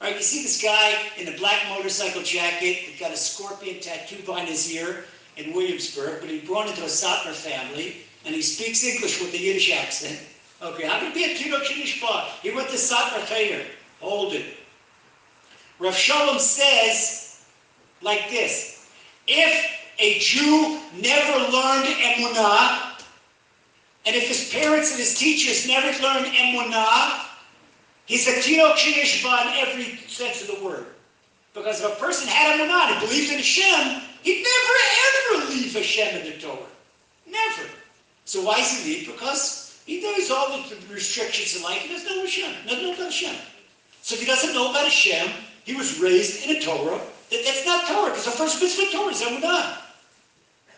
Right, 0.00 0.14
you 0.14 0.22
see 0.22 0.42
this 0.42 0.62
guy 0.62 0.94
in 1.16 1.28
a 1.32 1.36
black 1.38 1.68
motorcycle 1.70 2.22
jacket 2.22 2.86
that 2.86 3.00
got 3.00 3.12
a 3.12 3.16
scorpion 3.16 3.80
tattoo 3.80 4.22
behind 4.24 4.48
his 4.48 4.70
ear 4.70 5.04
in 5.36 5.52
Williamsburg, 5.52 6.20
but 6.20 6.28
he 6.28 6.40
born 6.40 6.68
into 6.68 6.82
a 6.82 6.86
Satmar 6.86 7.32
family, 7.32 7.96
and 8.24 8.34
he 8.34 8.42
speaks 8.42 8.84
English 8.84 9.20
with 9.20 9.32
a 9.34 9.38
Yiddish 9.38 9.72
accent. 9.72 10.18
Okay, 10.62 10.86
how 10.86 11.00
could 11.00 11.14
be 11.14 11.24
a 11.24 11.34
Tinok 11.34 11.64
Shenishba? 11.64 12.26
He 12.42 12.50
went 12.50 12.68
to 12.68 12.76
Satmar 12.76 13.26
Cheder. 13.26 13.64
Hold 14.00 14.34
it. 14.34 14.44
Rav 15.78 15.94
Shalom 15.94 16.38
says 16.38 17.44
like 18.02 18.30
this, 18.30 18.86
if 19.26 19.76
a 19.98 20.18
Jew 20.18 20.78
never 20.94 21.38
learned 21.50 21.86
emunah, 21.86 22.85
and 24.06 24.14
if 24.14 24.28
his 24.28 24.50
parents 24.52 24.90
and 24.92 25.00
his 25.00 25.18
teachers 25.18 25.66
never 25.66 25.88
learned 26.00 26.26
emunah, 26.26 27.26
he's 28.06 28.28
a 28.28 28.32
tinok 28.32 28.74
shenishba 28.74 29.42
in 29.42 29.68
every 29.68 29.98
sense 30.06 30.48
of 30.48 30.56
the 30.56 30.64
word. 30.64 30.86
Because 31.54 31.80
if 31.80 31.92
a 31.92 32.00
person 32.00 32.28
had 32.28 32.60
emunah 32.60 32.92
and 32.92 33.00
believed 33.00 33.32
in 33.32 33.38
Hashem, 33.38 34.02
he'd 34.22 34.44
never 34.44 35.42
ever 35.42 35.50
leave 35.50 35.74
Hashem 35.74 36.20
in 36.20 36.32
the 36.32 36.38
Torah. 36.38 36.58
Never. 37.26 37.68
So 38.24 38.42
why 38.42 38.58
does 38.58 38.78
he 38.78 38.94
leave? 38.94 39.06
Because 39.08 39.80
he 39.86 40.00
knows 40.02 40.30
all 40.30 40.56
the 40.56 40.76
restrictions 40.92 41.56
in 41.56 41.62
life. 41.64 41.82
He 41.82 41.88
doesn't 41.88 42.08
know 42.08 42.22
Hashem. 42.22 42.54
Doesn't 42.66 42.82
know 42.82 42.94
about 42.94 43.06
Hashem. 43.06 43.34
So 44.02 44.14
if 44.14 44.20
he 44.20 44.26
doesn't 44.26 44.54
know 44.54 44.70
about 44.70 44.84
Hashem, 44.84 45.28
he 45.64 45.74
was 45.74 45.98
raised 45.98 46.48
in 46.48 46.56
a 46.56 46.60
Torah. 46.60 47.00
That, 47.30 47.42
that's 47.44 47.66
not 47.66 47.86
Torah, 47.88 48.10
because 48.10 48.24
the 48.24 48.30
first 48.30 48.62
mitzvah 48.62 48.92
Torah 48.92 49.10
is 49.10 49.20
emunah. 49.20 49.78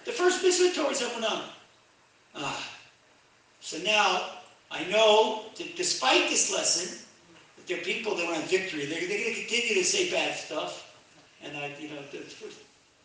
The 0.06 0.12
first 0.12 0.42
mitzvah 0.42 0.72
Torah 0.74 0.92
is 0.92 1.02
emunah. 1.02 1.42
Ah. 2.34 2.77
So 3.60 3.78
now 3.78 4.22
I 4.70 4.84
know 4.84 5.44
that 5.56 5.76
despite 5.76 6.28
this 6.28 6.52
lesson, 6.52 6.98
that 7.56 7.66
there 7.66 7.78
are 7.78 7.82
people 7.82 8.14
that 8.16 8.26
want 8.26 8.44
victory. 8.44 8.86
They're, 8.86 9.00
they're 9.00 9.18
going 9.18 9.34
to 9.34 9.40
continue 9.46 9.74
to 9.74 9.84
say 9.84 10.10
bad 10.10 10.36
stuff. 10.36 10.94
And 11.42 11.56
I, 11.56 11.72
you 11.78 11.88
know, 11.88 12.00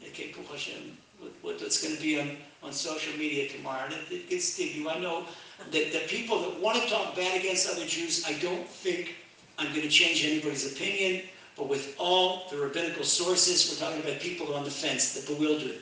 okay, 0.08 0.34
Hashem, 0.50 0.98
what, 1.20 1.32
what's 1.42 1.82
going 1.82 1.96
to 1.96 2.02
be 2.02 2.20
on, 2.20 2.38
on 2.62 2.74
social 2.74 3.18
media 3.18 3.50
tomorrow. 3.50 3.86
And 3.86 3.96
it, 4.10 4.30
gets 4.30 4.58
to 4.58 4.68
you. 4.68 4.90
I 4.90 5.00
know 5.00 5.26
that 5.72 5.92
the 5.92 6.02
people 6.08 6.40
that 6.42 6.60
want 6.60 6.82
to 6.82 6.90
talk 6.90 7.16
bad 7.16 7.40
against 7.40 7.70
other 7.70 7.86
Jews, 7.86 8.26
I 8.28 8.34
don't 8.34 8.68
think 8.68 9.16
I'm 9.58 9.68
going 9.68 9.82
to 9.82 9.90
change 9.90 10.26
anybody's 10.26 10.72
opinion. 10.72 11.24
But 11.56 11.70
with 11.70 11.96
all 12.00 12.46
the 12.50 12.58
rabbinical 12.58 13.04
sources, 13.04 13.70
we're 13.70 13.88
talking 13.88 14.04
about 14.04 14.20
people 14.20 14.56
on 14.56 14.64
the 14.64 14.72
fence, 14.72 15.14
the 15.14 15.34
bewildered. 15.34 15.78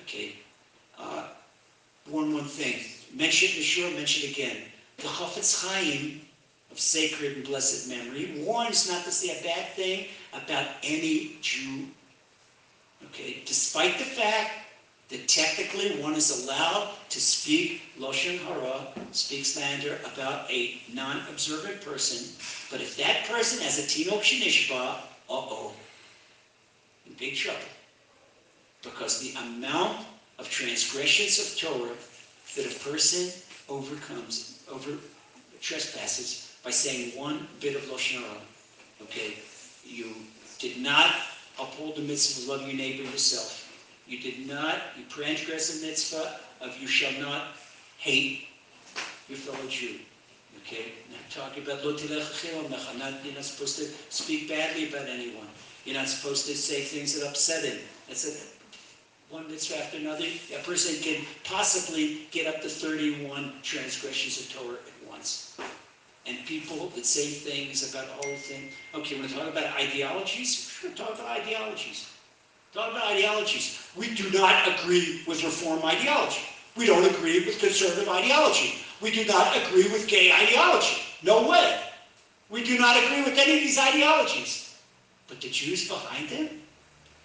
Okay. 0.00 0.34
Uh, 0.98 1.28
one 2.06 2.34
one 2.34 2.44
thing. 2.44 2.80
Mention 3.16 3.48
it, 3.58 3.62
sure, 3.62 3.90
mention 3.92 4.28
it 4.28 4.34
again. 4.34 4.56
The 4.98 5.04
Chafetz 5.04 5.64
Chaim 5.64 6.20
of 6.70 6.78
sacred 6.78 7.36
and 7.36 7.46
blessed 7.46 7.88
memory 7.88 8.42
warns 8.44 8.90
not 8.90 9.04
to 9.04 9.10
say 9.10 9.38
a 9.38 9.42
bad 9.42 9.72
thing 9.72 10.08
about 10.34 10.66
any 10.82 11.38
Jew. 11.40 11.86
Okay, 13.06 13.42
despite 13.46 13.96
the 13.96 14.04
fact 14.04 14.50
that 15.08 15.28
technically 15.28 15.98
one 16.02 16.12
is 16.12 16.44
allowed 16.44 16.90
to 17.08 17.18
speak 17.18 17.80
Lashon 17.98 18.38
Hara, 18.40 18.88
speak 19.12 19.46
slander 19.46 19.98
about 20.12 20.50
a 20.50 20.76
non-observant 20.92 21.80
person, 21.80 22.28
but 22.70 22.82
if 22.82 22.98
that 22.98 23.24
person 23.28 23.62
has 23.62 23.78
a 23.78 23.82
Tinok 23.82 24.20
Shenishba, 24.20 24.96
uh-oh, 25.30 25.72
in 27.06 27.14
big 27.14 27.34
trouble. 27.34 27.60
Because 28.82 29.20
the 29.20 29.32
amount 29.40 30.04
of 30.38 30.50
transgressions 30.50 31.38
of 31.38 31.58
Torah 31.58 31.94
that 32.56 32.66
a 32.66 32.78
person 32.80 33.30
overcomes, 33.68 34.60
over 34.70 34.92
trespasses 35.60 36.52
by 36.64 36.70
saying 36.70 37.16
one 37.16 37.46
bit 37.60 37.76
of 37.76 37.82
Lashon 37.82 38.20
Hara. 38.20 38.40
Okay, 39.02 39.34
you 39.84 40.06
did 40.58 40.78
not 40.78 41.14
uphold 41.60 41.96
the 41.96 42.02
mitzvah 42.02 42.52
of 42.52 42.60
loving 42.60 42.76
your 42.76 42.78
neighbor 42.78 43.02
yourself. 43.04 43.62
You 44.08 44.20
did 44.20 44.46
not, 44.48 44.76
you 44.96 45.04
transgress 45.08 45.78
the 45.78 45.86
mitzvah 45.86 46.40
of 46.60 46.76
you 46.78 46.86
shall 46.86 47.12
not 47.20 47.48
hate 47.98 48.48
your 49.28 49.38
fellow 49.38 49.68
Jew. 49.68 49.98
Okay, 50.62 50.92
now 51.10 51.18
talking 51.30 51.62
about 51.62 51.84
lo 51.84 51.92
not 51.92 53.24
you're 53.24 53.34
not 53.34 53.44
supposed 53.44 53.78
to 53.78 53.86
speak 54.08 54.48
badly 54.48 54.88
about 54.88 55.06
anyone. 55.08 55.46
You're 55.84 55.96
not 55.96 56.08
supposed 56.08 56.46
to 56.46 56.56
say 56.56 56.82
things 56.82 57.18
that 57.18 57.28
upset 57.28 57.64
him. 57.64 57.78
That's 58.08 58.26
a 58.26 58.55
one 59.30 59.50
mitzvah 59.50 59.78
after 59.78 59.96
another, 59.96 60.26
a 60.54 60.62
person 60.62 61.02
can 61.02 61.24
possibly 61.44 62.26
get 62.30 62.46
up 62.46 62.62
to 62.62 62.68
31 62.68 63.52
transgressions 63.62 64.40
of 64.40 64.52
Torah 64.52 64.76
at 64.76 65.10
once. 65.10 65.56
And 66.26 66.44
people 66.46 66.88
that 66.94 67.06
say 67.06 67.26
things 67.26 67.92
about 67.92 68.08
all 68.16 68.28
the 68.28 68.36
things. 68.36 68.72
Okay, 68.94 69.20
we're 69.20 69.28
talk 69.28 69.48
about 69.48 69.74
ideologies. 69.78 70.72
We're 70.82 70.90
talk 70.90 71.14
about 71.14 71.40
ideologies. 71.40 72.08
Talk 72.72 72.90
about 72.90 73.12
ideologies. 73.12 73.80
We 73.96 74.14
do 74.14 74.30
not 74.30 74.68
agree 74.68 75.22
with 75.26 75.42
reform 75.44 75.84
ideology. 75.84 76.42
We 76.76 76.86
don't 76.86 77.04
agree 77.04 77.44
with 77.46 77.58
conservative 77.58 78.08
ideology. 78.08 78.74
We 79.00 79.10
do 79.10 79.24
not 79.24 79.56
agree 79.56 79.88
with 79.88 80.08
gay 80.08 80.32
ideology. 80.32 81.02
No 81.22 81.48
way. 81.48 81.80
We 82.50 82.62
do 82.64 82.78
not 82.78 83.02
agree 83.02 83.22
with 83.22 83.38
any 83.38 83.56
of 83.56 83.60
these 83.60 83.78
ideologies. 83.78 84.76
But 85.28 85.40
the 85.40 85.48
Jews 85.48 85.88
behind 85.88 86.28
them, 86.28 86.48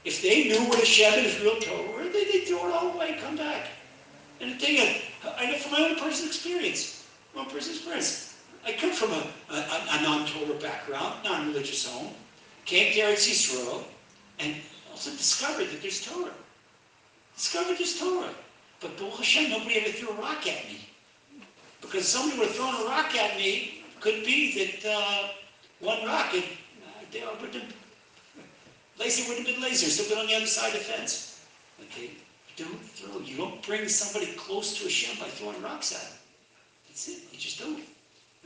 if 0.03 0.21
they 0.21 0.45
knew 0.45 0.59
what 0.67 0.79
Hashem 0.79 1.25
and 1.25 1.41
real 1.41 1.59
Torah 1.59 1.91
were, 1.91 2.09
they, 2.09 2.25
they'd 2.25 2.45
throw 2.45 2.67
it 2.67 2.73
all 2.73 2.93
away, 2.93 3.13
and 3.13 3.21
come 3.21 3.35
back. 3.35 3.67
And 4.39 4.53
the 4.53 4.57
thing 4.57 4.77
is, 4.77 5.01
I 5.37 5.45
know 5.45 5.57
from 5.57 5.71
my 5.73 5.89
own 5.89 5.95
personal 5.97 6.27
experience, 6.27 7.05
my 7.35 7.41
own 7.41 7.49
personal 7.49 7.75
experience, 7.75 8.35
I 8.65 8.73
come 8.73 8.91
from 8.91 9.11
a, 9.11 9.27
a, 9.53 9.99
a 9.99 10.01
non-Torah 10.01 10.59
background, 10.59 11.23
non-religious 11.23 11.87
home, 11.87 12.13
came 12.65 12.93
to 12.93 12.99
Eretz 12.99 13.29
Yisrael, 13.29 13.83
and 14.39 14.55
also 14.91 15.11
discovered 15.11 15.65
that 15.65 15.81
there's 15.81 16.05
Torah. 16.05 16.33
Discovered 17.35 17.77
there's 17.77 17.99
Torah. 17.99 18.33
But 18.79 18.97
Baruch 18.97 19.17
Hashem, 19.17 19.51
nobody 19.51 19.77
ever 19.77 19.91
threw 19.91 20.09
a 20.09 20.13
rock 20.13 20.47
at 20.47 20.65
me. 20.67 20.87
Because 21.81 22.07
somebody 22.07 22.39
would 22.39 22.47
have 22.47 22.55
thrown 22.55 22.75
a 22.75 22.85
rock 22.85 23.15
at 23.15 23.37
me, 23.37 23.83
could 23.99 24.25
be 24.25 24.81
that 24.81 24.91
uh, 24.91 25.29
one 25.79 26.03
rock, 26.05 26.33
and 26.33 26.43
uh, 26.43 27.03
they 27.11 27.19
would 27.19 27.53
have 27.53 27.73
Lazy 29.01 29.27
would 29.27 29.37
have 29.39 29.47
been 29.47 29.61
lazy, 29.61 29.87
still 29.87 30.07
been 30.09 30.19
on 30.19 30.27
the 30.27 30.35
other 30.35 30.45
side 30.45 30.73
of 30.75 30.79
the 30.79 30.85
fence. 30.85 31.43
Okay? 31.81 32.11
Don't 32.55 32.79
throw, 32.85 33.19
you 33.19 33.35
don't 33.35 33.65
bring 33.65 33.87
somebody 33.87 34.31
close 34.33 34.77
to 34.77 34.83
a 34.83 34.87
Hashem 34.87 35.19
by 35.19 35.25
throwing 35.25 35.59
rocks 35.63 35.91
at 35.91 36.01
him. 36.01 36.17
That's 36.87 37.07
it, 37.07 37.23
you 37.31 37.39
just 37.39 37.59
don't. 37.59 37.81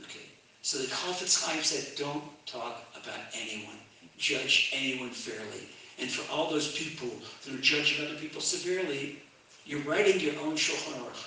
Okay? 0.00 0.24
So 0.62 0.78
the 0.78 0.86
Chafetz 0.86 1.44
Chaim 1.44 1.62
said, 1.62 1.94
don't 1.98 2.24
talk 2.46 2.84
about 2.94 3.20
anyone. 3.34 3.76
Judge 4.16 4.72
anyone 4.74 5.10
fairly. 5.10 5.68
And 5.98 6.10
for 6.10 6.24
all 6.32 6.50
those 6.50 6.74
people 6.74 7.10
that 7.44 7.54
are 7.54 7.60
judging 7.60 8.06
other 8.06 8.16
people 8.16 8.40
severely, 8.40 9.18
you're 9.66 9.80
writing 9.80 10.18
your 10.20 10.40
own 10.40 10.54
Shulchan 10.54 10.98
Aruch. 11.02 11.26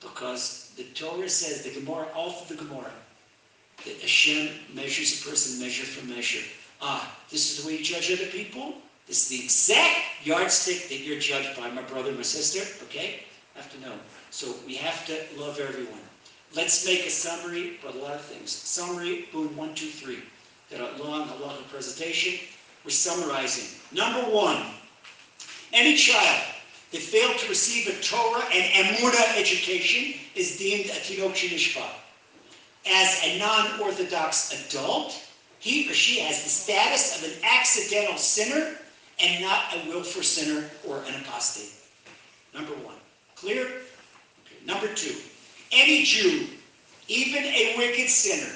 Because 0.00 0.72
the 0.76 0.84
Torah 0.94 1.28
says, 1.30 1.62
the 1.62 1.80
Gemara, 1.80 2.06
all 2.14 2.32
through 2.32 2.58
the 2.58 2.64
Gemara, 2.64 2.92
that 3.86 3.96
Hashem 4.02 4.50
measures 4.74 5.22
a 5.22 5.28
person 5.28 5.58
measure 5.58 5.84
for 5.84 6.06
measure. 6.06 6.44
Ah, 6.80 7.16
this 7.30 7.50
is 7.50 7.62
the 7.62 7.68
way 7.68 7.78
you 7.78 7.84
judge 7.84 8.10
other 8.12 8.30
people? 8.30 8.74
This 9.06 9.22
is 9.22 9.38
the 9.38 9.44
exact 9.44 10.00
yardstick 10.24 10.88
that 10.88 11.00
you're 11.00 11.18
judged 11.18 11.56
by, 11.58 11.70
my 11.70 11.82
brother, 11.82 12.12
my 12.12 12.22
sister, 12.22 12.60
okay? 12.84 13.24
Have 13.54 13.72
to 13.72 13.80
know. 13.80 13.94
So 14.30 14.54
we 14.66 14.76
have 14.76 15.06
to 15.06 15.18
love 15.36 15.58
everyone. 15.58 16.00
Let's 16.54 16.86
make 16.86 17.04
a 17.06 17.10
summary 17.10 17.78
for 17.80 17.88
a 17.88 17.92
lot 18.02 18.14
of 18.14 18.20
things. 18.22 18.50
Summary, 18.50 19.28
boom, 19.32 19.56
one, 19.56 19.74
two, 19.74 19.88
three. 19.88 20.22
Got 20.70 20.98
a 20.98 21.02
long, 21.02 21.28
a 21.30 21.36
long 21.36 21.56
presentation. 21.70 22.38
We're 22.84 22.90
summarizing. 22.90 23.78
Number 23.92 24.20
one, 24.30 24.62
any 25.72 25.96
child 25.96 26.42
that 26.92 27.00
failed 27.00 27.38
to 27.38 27.48
receive 27.48 27.88
a 27.88 28.02
Torah 28.02 28.44
and 28.52 28.86
Emunah 28.86 29.38
education 29.38 30.18
is 30.34 30.56
deemed 30.58 30.86
a 30.86 30.94
Tinok 31.00 31.34
Shenishba. 31.34 31.84
as 32.86 33.20
a 33.24 33.38
non-Orthodox 33.38 34.66
adult, 34.66 35.27
he 35.58 35.90
or 35.90 35.94
she 35.94 36.20
has 36.20 36.42
the 36.42 36.48
status 36.48 37.18
of 37.18 37.30
an 37.30 37.36
accidental 37.42 38.16
sinner 38.16 38.76
and 39.20 39.42
not 39.42 39.74
a 39.74 39.88
willful 39.88 40.22
sinner 40.22 40.68
or 40.86 40.98
an 41.08 41.14
apostate. 41.22 41.72
Number 42.54 42.72
one. 42.84 42.94
Clear? 43.34 43.64
Okay. 43.64 44.64
Number 44.64 44.88
two. 44.94 45.16
Any 45.72 46.04
Jew, 46.04 46.46
even 47.08 47.44
a 47.44 47.74
wicked 47.76 48.08
sinner, 48.08 48.52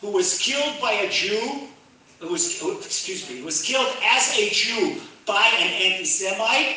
who 0.00 0.10
was 0.10 0.38
killed 0.38 0.80
by 0.80 0.92
a 0.92 1.10
Jew, 1.10 1.68
who 2.20 2.28
was, 2.28 2.62
excuse 2.84 3.28
me, 3.28 3.42
was 3.42 3.62
killed 3.62 3.94
as 4.04 4.36
a 4.38 4.50
Jew 4.50 5.00
by 5.26 5.50
an 5.58 5.92
anti-Semite, 5.92 6.76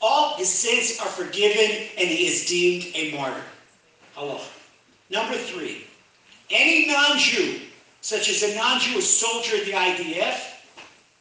all 0.00 0.36
his 0.36 0.48
sins 0.48 0.98
are 1.00 1.08
forgiven 1.08 1.86
and 1.98 2.08
he 2.08 2.26
is 2.26 2.46
deemed 2.46 2.94
a 2.94 3.16
martyr. 3.16 3.42
Hello. 4.14 4.40
Number 5.10 5.34
three. 5.34 5.86
Any 6.50 6.86
non-Jew, 6.86 7.60
such 8.02 8.28
as 8.28 8.42
a 8.42 8.54
non-Jewish 8.56 9.06
soldier 9.06 9.56
in 9.56 9.64
the 9.64 9.72
IDF, 9.72 10.40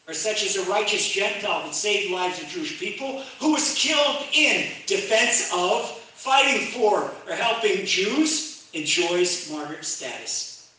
or 0.08 0.14
such 0.14 0.44
as 0.44 0.58
a 0.58 0.64
righteous 0.70 1.08
Gentile 1.08 1.64
that 1.64 1.76
saved 1.76 2.12
lives 2.12 2.42
of 2.42 2.50
Jewish 2.50 2.80
people, 2.80 3.22
who 3.40 3.54
was 3.54 3.76
killed 3.76 4.26
in 4.34 4.68
defense 4.88 5.50
of, 5.56 5.90
fighting 6.16 6.68
for, 6.72 7.12
or 7.28 7.36
helping 7.36 7.86
Jews, 7.86 8.68
enjoys 8.74 9.50
martyr 9.52 9.82
status. 9.84 10.72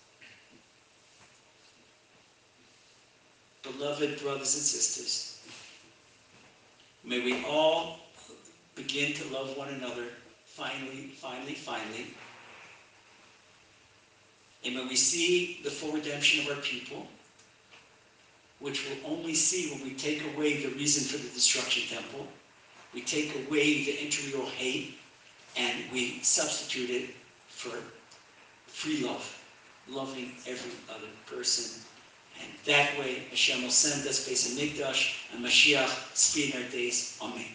Beloved 3.62 4.20
brothers 4.20 4.55
and 4.55 4.64
sisters, 4.64 5.40
may 7.05 7.20
we 7.20 7.44
all 7.44 8.00
begin 8.74 9.12
to 9.14 9.32
love 9.32 9.57
one 9.57 9.68
another 9.68 10.07
finally, 10.46 11.12
finally, 11.16 11.55
finally. 11.55 12.09
And 14.64 14.76
when 14.76 14.88
we 14.88 14.96
see 14.96 15.60
the 15.64 15.70
full 15.70 15.92
redemption 15.92 16.46
of 16.46 16.56
our 16.56 16.62
people, 16.62 17.06
which 18.60 18.86
we'll 18.88 19.12
only 19.12 19.34
see 19.34 19.72
when 19.72 19.82
we 19.82 19.94
take 19.94 20.22
away 20.34 20.62
the 20.62 20.68
reason 20.76 21.02
for 21.04 21.22
the 21.22 21.32
destruction 21.34 21.82
temple, 21.96 22.26
we 22.94 23.00
take 23.00 23.34
away 23.46 23.84
the 23.84 24.04
intramural 24.04 24.46
hate, 24.46 24.98
and 25.56 25.76
we 25.92 26.20
substitute 26.22 26.90
it 26.90 27.10
for 27.48 27.76
free 28.66 29.04
love, 29.04 29.42
loving 29.88 30.32
every 30.46 30.72
other 30.90 31.08
person. 31.26 31.82
And 32.40 32.48
that 32.66 32.98
way, 32.98 33.26
Hashem 33.30 33.62
will 33.62 33.70
send 33.70 34.06
us 34.06 34.28
Beis 34.28 34.48
Hamikdash 34.48 35.16
and 35.34 35.44
Mashiach 35.44 36.16
speed 36.16 36.54
our 36.54 36.68
days. 36.70 37.18
Amen. 37.20 37.46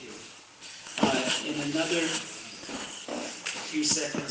You. 0.00 0.10
Uh, 1.02 1.30
in 1.46 1.54
another 1.72 2.06
few 3.68 3.84
seconds, 3.84 4.28